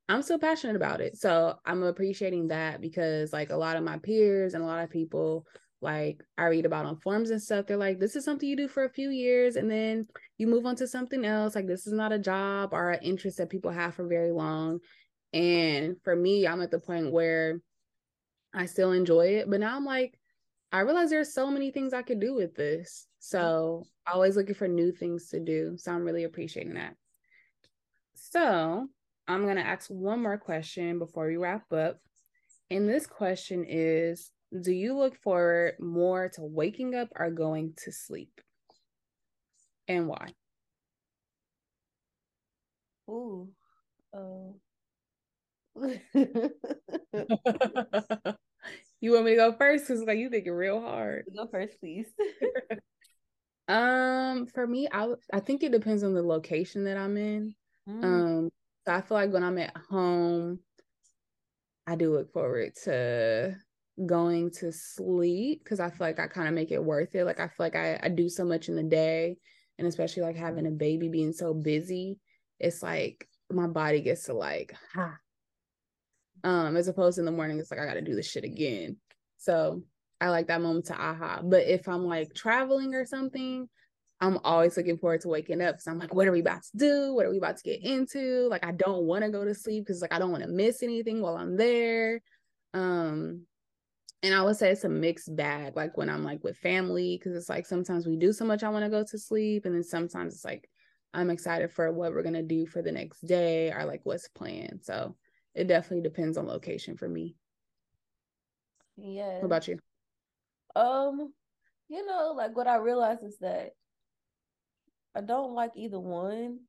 I'm 0.10 0.22
still 0.22 0.38
passionate 0.38 0.76
about 0.76 1.00
it. 1.00 1.15
So 1.15 1.56
I'm 1.65 1.82
appreciating 1.84 2.50
that 2.50 2.82
because 2.82 3.32
like 3.32 3.52
a 3.52 3.56
lot 3.56 3.78
of 3.78 3.84
my 3.84 4.00
peers 4.00 4.54
and 4.54 4.62
a 4.62 4.67
lot 4.67 4.84
of 4.84 4.89
people 4.89 5.45
like 5.82 6.22
I 6.38 6.48
read 6.48 6.65
about 6.65 6.86
on 6.86 6.98
forums 6.98 7.30
and 7.30 7.41
stuff, 7.41 7.65
they're 7.65 7.78
like, 7.78 8.00
this 8.00 8.17
is 8.17 8.26
something 8.26 8.50
you 8.50 8.58
do 8.58 8.67
for 8.67 8.84
a 8.84 8.89
few 8.89 9.12
years 9.12 9.56
and 9.56 9.72
then 9.72 10.08
you 10.38 10.48
move 10.48 10.65
on 10.65 10.76
to 10.76 10.88
something 10.88 11.24
else. 11.24 11.56
Like 11.56 11.67
this 11.67 11.88
is 11.88 11.93
not 11.93 12.12
a 12.12 12.19
job 12.19 12.74
or 12.74 12.89
an 12.89 13.02
interest 13.02 13.38
that 13.38 13.50
people 13.50 13.72
have 13.72 13.95
for 13.95 14.06
very 14.06 14.34
long. 14.34 14.80
And 15.32 15.95
for 16.04 16.13
me, 16.13 16.45
I'm 16.45 16.62
at 16.62 16.72
the 16.72 16.80
point 16.80 17.13
where 17.13 17.62
I 18.54 18.65
still 18.65 18.91
enjoy 18.91 19.38
it, 19.38 19.50
but 19.50 19.62
now 19.62 19.78
I'm 19.78 19.86
like, 19.86 20.19
I 20.72 20.82
realize 20.82 21.10
there's 21.10 21.34
so 21.34 21.50
many 21.50 21.72
things 21.72 21.94
I 21.94 22.04
could 22.04 22.20
do 22.20 22.36
with 22.36 22.56
this. 22.56 23.08
So 23.20 23.86
always 24.12 24.36
looking 24.36 24.56
for 24.56 24.68
new 24.68 24.92
things 24.92 25.30
to 25.30 25.40
do. 25.40 25.76
So 25.78 25.92
I'm 25.92 26.04
really 26.04 26.26
appreciating 26.26 26.76
that. 26.76 26.96
So 28.14 28.88
I'm 29.28 29.44
going 29.44 29.56
to 29.56 29.66
ask 29.66 29.90
one 29.90 30.22
more 30.22 30.38
question 30.38 31.00
before 31.00 31.28
we 31.28 31.38
wrap 31.38 31.72
up. 31.74 31.98
And 32.70 32.88
this 32.88 33.08
question 33.08 33.66
is 33.68 34.32
do 34.62 34.72
you 34.72 34.96
look 34.98 35.16
forward 35.16 35.76
more 35.80 36.30
to 36.30 36.42
waking 36.42 36.96
up 36.96 37.10
or 37.16 37.30
going 37.30 37.74
to 37.84 37.92
sleep? 37.92 38.42
And 39.88 40.08
why? 40.08 40.34
Ooh. 43.10 43.50
Uh... 44.14 44.54
you 49.02 49.14
want 49.14 49.26
me 49.26 49.32
to 49.32 49.38
go 49.38 49.54
first? 49.54 49.88
Cause 49.88 50.02
like 50.02 50.18
you 50.18 50.30
think 50.30 50.46
it 50.46 50.52
real 50.52 50.82
hard. 50.82 51.26
Go 51.36 51.48
first, 51.48 51.80
please. 51.80 52.08
um, 53.68 54.48
for 54.48 54.66
me, 54.66 54.88
I 54.92 55.14
I 55.34 55.40
think 55.40 55.64
it 55.64 55.72
depends 55.72 56.04
on 56.04 56.14
the 56.14 56.24
location 56.24 56.84
that 56.86 56.98
I'm 56.98 57.18
in. 57.18 57.56
Mm. 57.88 58.04
Um, 58.04 58.50
so 58.86 58.94
I 58.94 59.02
feel 59.02 59.18
like 59.18 59.32
when 59.32 59.44
I'm 59.44 59.58
at 59.58 59.76
home, 59.90 60.60
I 61.88 61.96
do 61.96 62.14
look 62.14 62.32
forward 62.32 62.74
to 62.84 63.56
going 64.06 64.52
to 64.52 64.72
sleep 64.72 65.64
because 65.64 65.80
I 65.80 65.90
feel 65.90 66.08
like 66.08 66.20
I 66.20 66.28
kind 66.28 66.48
of 66.48 66.54
make 66.54 66.72
it 66.72 66.84
worth 66.84 67.16
it. 67.16 67.26
Like 67.26 67.40
I 67.40 67.48
feel 67.48 67.66
like 67.66 67.76
I, 67.76 68.00
I 68.02 68.10
do 68.10 68.30
so 68.30 68.46
much 68.46 68.70
in 68.70 68.76
the 68.76 68.84
day 68.84 69.38
and 69.78 69.88
especially 69.88 70.24
like 70.24 70.36
having 70.36 70.68
a 70.68 70.72
baby 70.72 71.08
being 71.08 71.34
so 71.34 71.54
busy, 71.54 72.20
it's 72.60 72.84
like 72.84 73.28
my 73.50 73.68
body 73.68 74.02
gets 74.02 74.26
to 74.26 74.34
like 74.34 74.76
ha. 74.94 75.16
Um, 76.43 76.78
as 76.78 76.88
opposed 76.88 77.15
to 77.15 77.21
in 77.21 77.25
the 77.25 77.32
morning, 77.32 77.60
it's 77.60 77.71
like 77.71 77.80
I 77.80 77.86
gotta 77.86 78.02
do 78.02 78.15
this 78.15 78.30
shit 78.30 78.43
again. 78.43 78.97
So 79.38 79.84
I 80.21 80.30
like 80.30 80.47
that 80.47 80.62
moment 80.62 80.86
to 80.86 80.93
aha. 80.93 81.41
But 81.43 81.67
if 81.67 81.88
I'm 81.88 82.06
like 82.06 82.34
traveling 82.34 82.93
or 82.93 83.06
something, 83.06 83.69
I'm 84.21 84.39
always 84.43 84.75
looking 84.75 84.97
forward 84.97 85.21
to 85.21 85.30
waking 85.30 85.62
up. 85.62 85.80
So 85.80 85.91
I'm 85.91 85.99
like, 85.99 86.13
what 86.13 86.28
are 86.28 86.32
we 86.32 86.41
about 86.41 86.63
to 86.63 86.78
do? 86.78 87.13
What 87.13 87.25
are 87.25 87.32
we 87.32 87.38
about 87.38 87.58
to 87.58 87.63
get 87.63 87.84
into? 87.84 88.47
Like, 88.49 88.65
I 88.65 88.71
don't 88.71 89.04
want 89.04 89.23
to 89.23 89.30
go 89.30 89.45
to 89.45 89.56
sleep 89.56 89.86
because 89.86 90.02
like 90.02 90.13
I 90.13 90.19
don't 90.19 90.32
want 90.32 90.43
to 90.43 90.49
miss 90.49 90.84
anything 90.84 91.21
while 91.21 91.38
I'm 91.38 91.56
there. 91.56 92.21
Um, 92.73 93.45
and 94.21 94.34
I 94.34 94.41
would 94.41 94.58
say 94.58 94.71
it's 94.71 94.84
a 94.84 94.89
mixed 94.89 95.34
bag, 95.34 95.78
like 95.78 95.95
when 95.95 96.10
I'm 96.10 96.25
like 96.25 96.43
with 96.43 96.58
family, 96.58 97.17
because 97.17 97.38
it's 97.38 97.47
like 97.47 97.65
sometimes 97.65 98.06
we 98.06 98.17
do 98.17 98.34
so 98.34 98.43
much 98.43 98.63
I 98.63 98.69
want 98.69 98.84
to 98.84 98.89
go 98.89 99.06
to 99.10 99.17
sleep, 99.17 99.65
and 99.65 99.73
then 99.73 99.84
sometimes 99.84 100.34
it's 100.34 100.45
like 100.45 100.69
I'm 101.13 101.30
excited 101.30 101.71
for 101.71 101.91
what 101.91 102.12
we're 102.12 102.23
gonna 102.23 102.43
do 102.43 102.65
for 102.65 102.82
the 102.82 102.91
next 102.91 103.21
day 103.21 103.71
or 103.71 103.86
like 103.86 104.02
what's 104.04 104.28
planned. 104.28 104.82
So 104.84 105.15
it 105.60 105.67
definitely 105.67 106.02
depends 106.02 106.38
on 106.38 106.48
location 106.48 106.95
for 106.95 107.10
me. 107.10 107.36
Yeah. 108.95 109.39
What 109.39 109.45
about 109.45 109.67
you? 109.67 109.80
Um, 110.76 111.34
you 111.89 112.06
know, 112.06 112.34
like 112.36 112.56
what 112.56 112.67
I 112.67 112.78
realized 112.78 113.24
is 113.24 113.38
that 113.39 113.72
I 115.15 115.22
don't 115.22 115.54
like 115.54 115.72
either 115.76 116.00
one. 116.00 116.60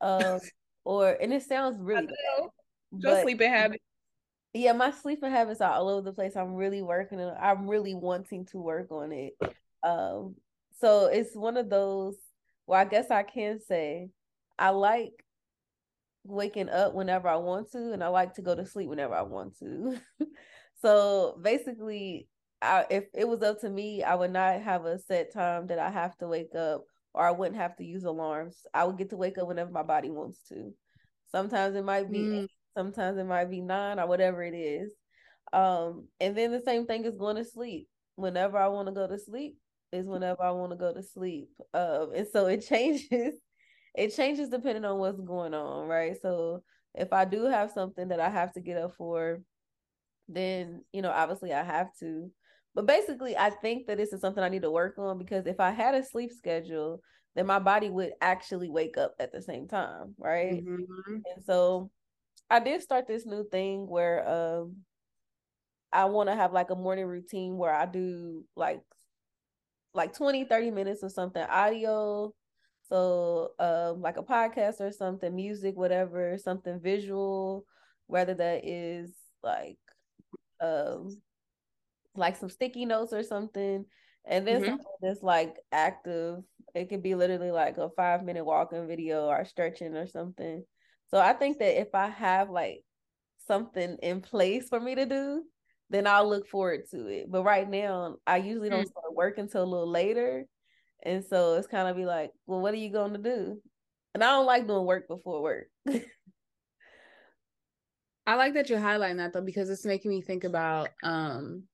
Um, 0.00 0.40
or 0.84 1.16
and 1.20 1.32
it 1.32 1.42
sounds 1.42 1.78
really 1.78 2.06
bad, 2.06 2.48
just 3.00 3.22
sleeping 3.22 3.50
habits 3.50 3.84
yeah, 4.54 4.72
my 4.72 4.90
sleeping 4.90 5.30
habits 5.30 5.60
are 5.60 5.72
all 5.72 5.88
over 5.88 6.02
the 6.02 6.12
place. 6.12 6.36
I'm 6.36 6.54
really 6.54 6.82
working 6.82 7.20
and 7.20 7.36
I'm 7.38 7.68
really 7.68 7.94
wanting 7.94 8.44
to 8.46 8.58
work 8.58 8.90
on 8.90 9.12
it. 9.12 9.32
Um, 9.82 10.34
so 10.78 11.06
it's 11.06 11.34
one 11.34 11.56
of 11.56 11.70
those 11.70 12.16
well, 12.66 12.80
I 12.80 12.84
guess 12.84 13.10
I 13.10 13.22
can 13.22 13.60
say 13.60 14.10
I 14.58 14.70
like 14.70 15.24
waking 16.24 16.68
up 16.68 16.94
whenever 16.94 17.28
I 17.28 17.36
want 17.36 17.70
to, 17.72 17.92
and 17.92 18.02
I 18.02 18.08
like 18.08 18.34
to 18.34 18.42
go 18.42 18.54
to 18.54 18.66
sleep 18.66 18.88
whenever 18.88 19.14
I 19.14 19.22
want 19.22 19.58
to. 19.58 19.98
so 20.82 21.38
basically, 21.42 22.28
I, 22.60 22.86
if 22.90 23.04
it 23.14 23.26
was 23.26 23.42
up 23.42 23.60
to 23.60 23.68
me, 23.70 24.02
I 24.02 24.14
would 24.14 24.32
not 24.32 24.60
have 24.62 24.84
a 24.84 24.98
set 24.98 25.32
time 25.32 25.66
that 25.68 25.78
I 25.78 25.90
have 25.90 26.16
to 26.18 26.28
wake 26.28 26.54
up, 26.54 26.84
or 27.14 27.26
I 27.26 27.32
wouldn't 27.32 27.56
have 27.56 27.76
to 27.76 27.84
use 27.84 28.04
alarms. 28.04 28.56
I 28.72 28.84
would 28.84 28.98
get 28.98 29.10
to 29.10 29.16
wake 29.16 29.38
up 29.38 29.48
whenever 29.48 29.70
my 29.70 29.82
body 29.82 30.10
wants 30.10 30.40
to. 30.48 30.72
Sometimes 31.30 31.76
it 31.76 31.84
might 31.84 32.10
be 32.10 32.18
mm 32.18 32.48
sometimes 32.76 33.18
it 33.18 33.24
might 33.24 33.50
be 33.50 33.60
nine 33.60 33.98
or 33.98 34.06
whatever 34.06 34.42
it 34.42 34.54
is 34.54 34.92
um 35.52 36.08
and 36.20 36.36
then 36.36 36.50
the 36.50 36.60
same 36.60 36.86
thing 36.86 37.04
is 37.04 37.16
going 37.16 37.36
to 37.36 37.44
sleep 37.44 37.88
whenever 38.16 38.56
i 38.56 38.66
want 38.68 38.88
to 38.88 38.94
go 38.94 39.06
to 39.06 39.18
sleep 39.18 39.56
is 39.92 40.06
whenever 40.06 40.42
i 40.42 40.50
want 40.50 40.72
to 40.72 40.76
go 40.76 40.92
to 40.92 41.02
sleep 41.02 41.48
um 41.74 42.10
and 42.14 42.26
so 42.32 42.46
it 42.46 42.66
changes 42.68 43.34
it 43.94 44.14
changes 44.14 44.48
depending 44.48 44.84
on 44.84 44.98
what's 44.98 45.20
going 45.20 45.54
on 45.54 45.88
right? 45.88 46.16
So 46.20 46.62
if 46.94 47.12
i 47.12 47.24
do 47.24 47.44
have 47.44 47.70
something 47.70 48.08
that 48.08 48.20
i 48.20 48.28
have 48.28 48.52
to 48.52 48.60
get 48.60 48.76
up 48.76 48.94
for 48.96 49.40
then 50.28 50.84
you 50.92 51.02
know 51.02 51.10
obviously 51.10 51.52
i 51.52 51.62
have 51.62 51.88
to. 52.00 52.30
But 52.74 52.86
basically 52.86 53.36
i 53.36 53.50
think 53.50 53.86
that 53.86 53.98
this 53.98 54.12
is 54.12 54.20
something 54.20 54.42
i 54.42 54.48
need 54.48 54.62
to 54.62 54.70
work 54.70 54.98
on 54.98 55.18
because 55.18 55.46
if 55.46 55.60
i 55.60 55.70
had 55.70 55.94
a 55.94 56.04
sleep 56.04 56.32
schedule 56.32 57.00
then 57.34 57.46
my 57.46 57.58
body 57.58 57.88
would 57.88 58.12
actually 58.20 58.68
wake 58.68 58.98
up 58.98 59.14
at 59.18 59.32
the 59.32 59.40
same 59.42 59.68
time 59.68 60.14
right? 60.18 60.64
Mm-hmm. 60.64 61.14
and 61.14 61.44
so 61.44 61.90
I 62.50 62.60
did 62.60 62.82
start 62.82 63.06
this 63.06 63.24
new 63.24 63.48
thing 63.48 63.86
where 63.88 64.28
um 64.28 64.76
I 65.90 66.04
want 66.06 66.28
to 66.28 66.34
have 66.34 66.52
like 66.52 66.70
a 66.70 66.76
morning 66.76 67.06
routine 67.06 67.56
where 67.56 67.72
I 67.72 67.86
do 67.86 68.44
like 68.56 68.82
like 69.94 70.14
20 70.14 70.44
30 70.44 70.70
minutes 70.70 71.02
of 71.02 71.12
something 71.12 71.42
audio 71.42 72.34
so 72.92 73.50
um 73.58 74.00
like 74.00 74.16
a 74.18 74.22
podcast 74.22 74.80
or 74.80 74.92
something 74.92 75.34
music 75.34 75.76
whatever 75.76 76.36
something 76.38 76.80
visual 76.80 77.64
whether 78.06 78.34
that 78.34 78.66
is 78.66 79.10
like 79.42 79.78
um 80.60 81.08
like 82.14 82.36
some 82.36 82.50
sticky 82.50 82.84
notes 82.84 83.12
or 83.12 83.22
something 83.22 83.84
and 84.24 84.46
then 84.46 84.60
mm-hmm. 84.60 84.70
something 84.70 84.86
that's 85.00 85.22
like 85.22 85.56
active 85.72 86.38
it 86.74 86.88
could 86.88 87.02
be 87.02 87.14
literally 87.14 87.50
like 87.50 87.78
a 87.78 87.88
five 87.96 88.22
minute 88.22 88.44
walking 88.44 88.86
video 88.86 89.26
or 89.26 89.44
stretching 89.44 89.96
or 89.96 90.06
something 90.06 90.62
so 91.12 91.18
I 91.18 91.34
think 91.34 91.58
that 91.58 91.78
if 91.78 91.94
I 91.94 92.08
have 92.08 92.48
like 92.48 92.82
something 93.46 93.98
in 94.02 94.22
place 94.22 94.68
for 94.68 94.80
me 94.80 94.94
to 94.94 95.04
do, 95.04 95.44
then 95.90 96.06
I'll 96.06 96.28
look 96.28 96.48
forward 96.48 96.88
to 96.90 97.06
it. 97.06 97.30
But 97.30 97.44
right 97.44 97.68
now, 97.68 98.16
I 98.26 98.38
usually 98.38 98.70
don't 98.70 98.86
mm. 98.86 98.90
start 98.90 99.14
work 99.14 99.36
until 99.36 99.62
a 99.62 99.64
little 99.64 99.90
later. 99.90 100.46
And 101.02 101.24
so 101.24 101.54
it's 101.54 101.66
kind 101.66 101.88
of 101.88 101.96
be 101.96 102.06
like, 102.06 102.30
well, 102.46 102.60
what 102.60 102.74
are 102.74 102.78
you 102.78 102.90
going 102.90 103.12
to 103.12 103.18
do? 103.18 103.60
And 104.14 104.22
I 104.22 104.30
don't 104.30 104.46
like 104.46 104.66
doing 104.66 104.86
work 104.86 105.08
before 105.08 105.42
work. 105.42 105.66
I 108.26 108.36
like 108.36 108.54
that 108.54 108.70
you're 108.70 108.78
highlighting 108.78 109.16
that 109.16 109.32
though, 109.32 109.40
because 109.42 109.68
it's 109.68 109.84
making 109.84 110.10
me 110.10 110.22
think 110.22 110.44
about 110.44 110.90
um 111.02 111.64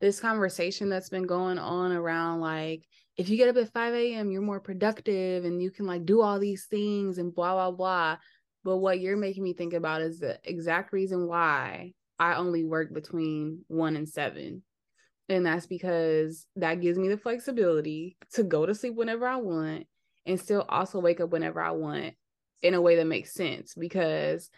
this 0.00 0.20
conversation 0.20 0.88
that's 0.88 1.08
been 1.08 1.26
going 1.26 1.58
on 1.58 1.90
around 1.90 2.40
like 2.40 2.84
if 3.16 3.28
you 3.30 3.36
get 3.38 3.48
up 3.48 3.56
at 3.56 3.72
5 3.72 3.94
a.m., 3.94 4.30
you're 4.30 4.42
more 4.42 4.60
productive 4.60 5.44
and 5.44 5.62
you 5.62 5.70
can 5.70 5.86
like 5.86 6.04
do 6.04 6.20
all 6.20 6.38
these 6.38 6.66
things 6.66 7.18
and 7.18 7.34
blah 7.34 7.54
blah 7.54 7.70
blah. 7.70 8.18
But 8.62 8.76
what 8.78 9.00
you're 9.00 9.16
making 9.16 9.42
me 9.42 9.54
think 9.54 9.72
about 9.72 10.02
is 10.02 10.18
the 10.18 10.38
exact 10.44 10.92
reason 10.92 11.26
why 11.26 11.92
I 12.18 12.34
only 12.34 12.64
work 12.64 12.92
between 12.92 13.64
one 13.68 13.96
and 13.96 14.08
seven. 14.08 14.62
And 15.28 15.44
that's 15.44 15.66
because 15.66 16.46
that 16.56 16.80
gives 16.80 16.98
me 16.98 17.08
the 17.08 17.16
flexibility 17.16 18.16
to 18.34 18.42
go 18.42 18.64
to 18.64 18.74
sleep 18.74 18.94
whenever 18.94 19.26
I 19.26 19.36
want 19.36 19.86
and 20.24 20.40
still 20.40 20.64
also 20.68 21.00
wake 21.00 21.20
up 21.20 21.30
whenever 21.30 21.60
I 21.60 21.72
want 21.72 22.14
in 22.62 22.74
a 22.74 22.80
way 22.80 22.96
that 22.96 23.06
makes 23.06 23.32
sense. 23.32 23.74
Because 23.74 24.50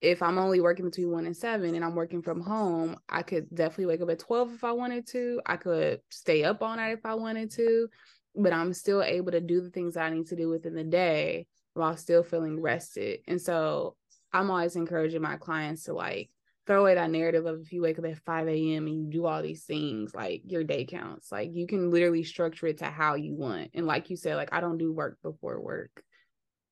if 0.00 0.22
I'm 0.22 0.38
only 0.38 0.60
working 0.60 0.84
between 0.84 1.10
one 1.10 1.26
and 1.26 1.36
seven 1.36 1.74
and 1.74 1.84
I'm 1.84 1.94
working 1.94 2.22
from 2.22 2.40
home, 2.40 2.96
I 3.08 3.22
could 3.22 3.48
definitely 3.52 3.86
wake 3.86 4.00
up 4.00 4.10
at 4.10 4.20
12 4.20 4.54
if 4.54 4.64
I 4.64 4.72
wanted 4.72 5.06
to. 5.08 5.40
I 5.44 5.56
could 5.56 6.00
stay 6.10 6.44
up 6.44 6.62
all 6.62 6.76
night 6.76 6.98
if 6.98 7.04
I 7.04 7.14
wanted 7.14 7.50
to, 7.52 7.88
but 8.36 8.52
I'm 8.52 8.72
still 8.72 9.02
able 9.02 9.32
to 9.32 9.40
do 9.40 9.60
the 9.60 9.70
things 9.70 9.96
I 9.96 10.10
need 10.10 10.28
to 10.28 10.36
do 10.36 10.48
within 10.48 10.74
the 10.74 10.84
day 10.84 11.46
while 11.74 11.96
still 11.96 12.22
feeling 12.22 12.60
rested. 12.60 13.20
And 13.26 13.40
so 13.40 13.96
I'm 14.32 14.50
always 14.50 14.76
encouraging 14.76 15.22
my 15.22 15.36
clients 15.36 15.84
to 15.84 15.94
like 15.94 16.30
throw 16.68 16.82
away 16.82 16.94
that 16.94 17.10
narrative 17.10 17.46
of 17.46 17.62
if 17.62 17.72
you 17.72 17.80
wake 17.80 17.98
up 17.98 18.04
at 18.04 18.18
5 18.18 18.46
a.m. 18.46 18.86
and 18.86 19.04
you 19.06 19.10
do 19.10 19.26
all 19.26 19.42
these 19.42 19.64
things, 19.64 20.14
like 20.14 20.42
your 20.44 20.62
day 20.62 20.84
counts. 20.84 21.32
Like 21.32 21.50
you 21.52 21.66
can 21.66 21.90
literally 21.90 22.22
structure 22.22 22.66
it 22.66 22.78
to 22.78 22.84
how 22.84 23.14
you 23.14 23.34
want. 23.34 23.70
And 23.74 23.86
like 23.86 24.10
you 24.10 24.16
said, 24.16 24.36
like 24.36 24.52
I 24.52 24.60
don't 24.60 24.78
do 24.78 24.92
work 24.92 25.18
before 25.22 25.60
work. 25.60 26.02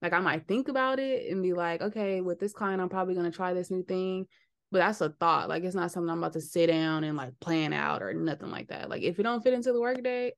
Like 0.03 0.13
I 0.13 0.21
might 0.21 0.47
think 0.47 0.69
about 0.69 0.99
it 1.01 1.33
and 1.33 1.43
be 1.43 1.55
like, 1.55 1.81
okay, 1.81 2.21
with 2.21 2.39
this 2.39 2.53
client, 2.53 2.83
I'm 2.83 2.91
probably 2.91 3.15
gonna 3.15 3.31
try 3.31 3.55
this 3.55 3.71
new 3.71 3.83
thing. 3.83 4.27
But 4.71 4.79
that's 4.79 5.01
a 5.01 5.09
thought. 5.09 5.49
Like 5.49 5.65
it's 5.65 5.75
not 5.75 5.91
something 5.91 6.11
I'm 6.11 6.19
about 6.19 6.35
to 6.35 6.43
sit 6.43 6.67
down 6.67 7.03
and 7.03 7.17
like 7.17 7.33
plan 7.41 7.73
out 7.73 8.03
or 8.03 8.13
nothing 8.13 8.51
like 8.51 8.69
that. 8.69 8.91
Like 8.91 9.03
if 9.03 9.19
it 9.19 9.23
don't 9.23 9.43
fit 9.43 9.55
into 9.55 9.73
the 9.73 9.81
workday, 9.81 10.33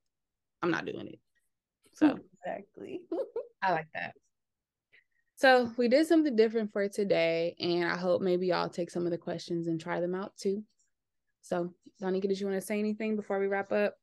I'm 0.63 0.71
not 0.71 0.85
doing 0.85 1.07
it. 1.07 1.19
So 1.93 2.17
exactly. 2.45 3.01
I 3.61 3.73
like 3.73 3.87
that. 3.93 4.13
So 5.39 5.71
we 5.77 5.87
did 5.87 6.05
something 6.05 6.35
different 6.35 6.73
for 6.73 6.89
today, 6.89 7.55
and 7.61 7.85
I 7.85 7.95
hope 7.95 8.21
maybe 8.21 8.47
y'all 8.47 8.67
take 8.67 8.91
some 8.91 9.05
of 9.05 9.11
the 9.11 9.17
questions 9.17 9.67
and 9.67 9.79
try 9.79 10.01
them 10.01 10.13
out 10.13 10.35
too. 10.35 10.65
So, 11.39 11.73
Donika, 12.01 12.23
did 12.23 12.37
you 12.37 12.45
want 12.45 12.59
to 12.59 12.65
say 12.65 12.77
anything 12.77 13.15
before 13.15 13.39
we 13.39 13.47
wrap 13.47 13.71
up? 13.71 13.95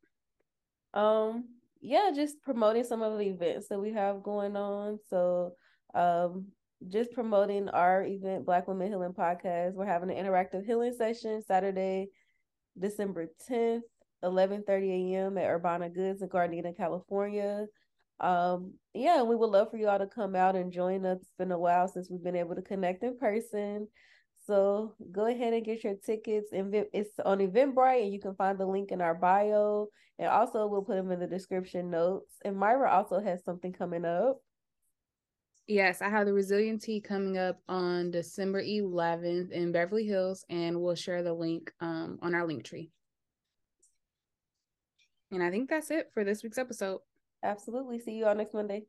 Um, 0.94 1.44
yeah, 1.82 2.10
just 2.14 2.40
promoting 2.40 2.84
some 2.84 3.02
of 3.02 3.18
the 3.18 3.26
events 3.26 3.68
that 3.68 3.78
we 3.78 3.92
have 3.92 4.22
going 4.22 4.56
on. 4.56 4.98
So, 5.10 5.52
um, 5.94 6.46
just 6.88 7.12
promoting 7.12 7.68
our 7.68 8.02
event, 8.02 8.46
Black 8.46 8.66
Women 8.66 8.88
Healing 8.88 9.12
Podcast. 9.12 9.74
We're 9.74 9.84
having 9.84 10.10
an 10.10 10.16
interactive 10.16 10.64
healing 10.64 10.94
session 10.94 11.42
Saturday, 11.46 12.08
December 12.78 13.28
10th, 13.46 13.82
11:30 14.24 15.12
a.m. 15.12 15.36
at 15.36 15.50
Urbana 15.50 15.90
Goods 15.90 16.22
in 16.22 16.30
Gardena, 16.30 16.74
California 16.74 17.66
um 18.20 18.72
yeah 18.96 19.22
we 19.22 19.36
would 19.36 19.50
love 19.50 19.70
for 19.70 19.76
you 19.76 19.88
all 19.88 19.98
to 19.98 20.06
come 20.06 20.34
out 20.34 20.56
and 20.56 20.72
join 20.72 21.04
us 21.06 21.18
it's 21.20 21.32
been 21.38 21.52
a 21.52 21.58
while 21.58 21.88
since 21.88 22.10
we've 22.10 22.24
been 22.24 22.36
able 22.36 22.54
to 22.54 22.62
connect 22.62 23.02
in 23.02 23.16
person 23.18 23.86
So 24.46 24.94
go 25.12 25.26
ahead 25.26 25.54
and 25.54 25.64
get 25.64 25.84
your 25.84 25.94
tickets. 25.96 26.52
And 26.52 26.74
it's 26.92 27.10
on 27.24 27.38
Eventbrite, 27.38 28.04
and 28.04 28.12
you 28.12 28.20
can 28.20 28.34
find 28.36 28.58
the 28.58 28.66
link 28.66 28.92
in 28.92 29.00
our 29.00 29.14
bio. 29.14 29.88
And 30.18 30.28
also, 30.28 30.66
we'll 30.66 30.82
put 30.82 30.96
them 30.96 31.10
in 31.10 31.20
the 31.20 31.26
description 31.26 31.90
notes. 31.90 32.34
And 32.44 32.56
Myra 32.56 32.90
also 32.90 33.20
has 33.20 33.44
something 33.44 33.72
coming 33.72 34.04
up. 34.04 34.40
Yes, 35.66 36.00
I 36.00 36.08
have 36.08 36.26
the 36.26 36.32
Resiliency 36.32 37.00
coming 37.00 37.38
up 37.38 37.58
on 37.68 38.12
December 38.12 38.62
11th 38.62 39.50
in 39.50 39.72
Beverly 39.72 40.06
Hills, 40.06 40.44
and 40.48 40.80
we'll 40.80 40.94
share 40.94 41.24
the 41.24 41.34
link 41.34 41.72
um, 41.80 42.18
on 42.22 42.34
our 42.36 42.46
link 42.46 42.64
tree. 42.64 42.90
And 45.32 45.42
I 45.42 45.50
think 45.50 45.68
that's 45.68 45.90
it 45.90 46.10
for 46.14 46.22
this 46.22 46.44
week's 46.44 46.58
episode. 46.58 47.00
Absolutely. 47.46 47.98
See 47.98 48.12
you 48.18 48.26
all 48.26 48.34
next 48.34 48.52
Monday. 48.52 48.86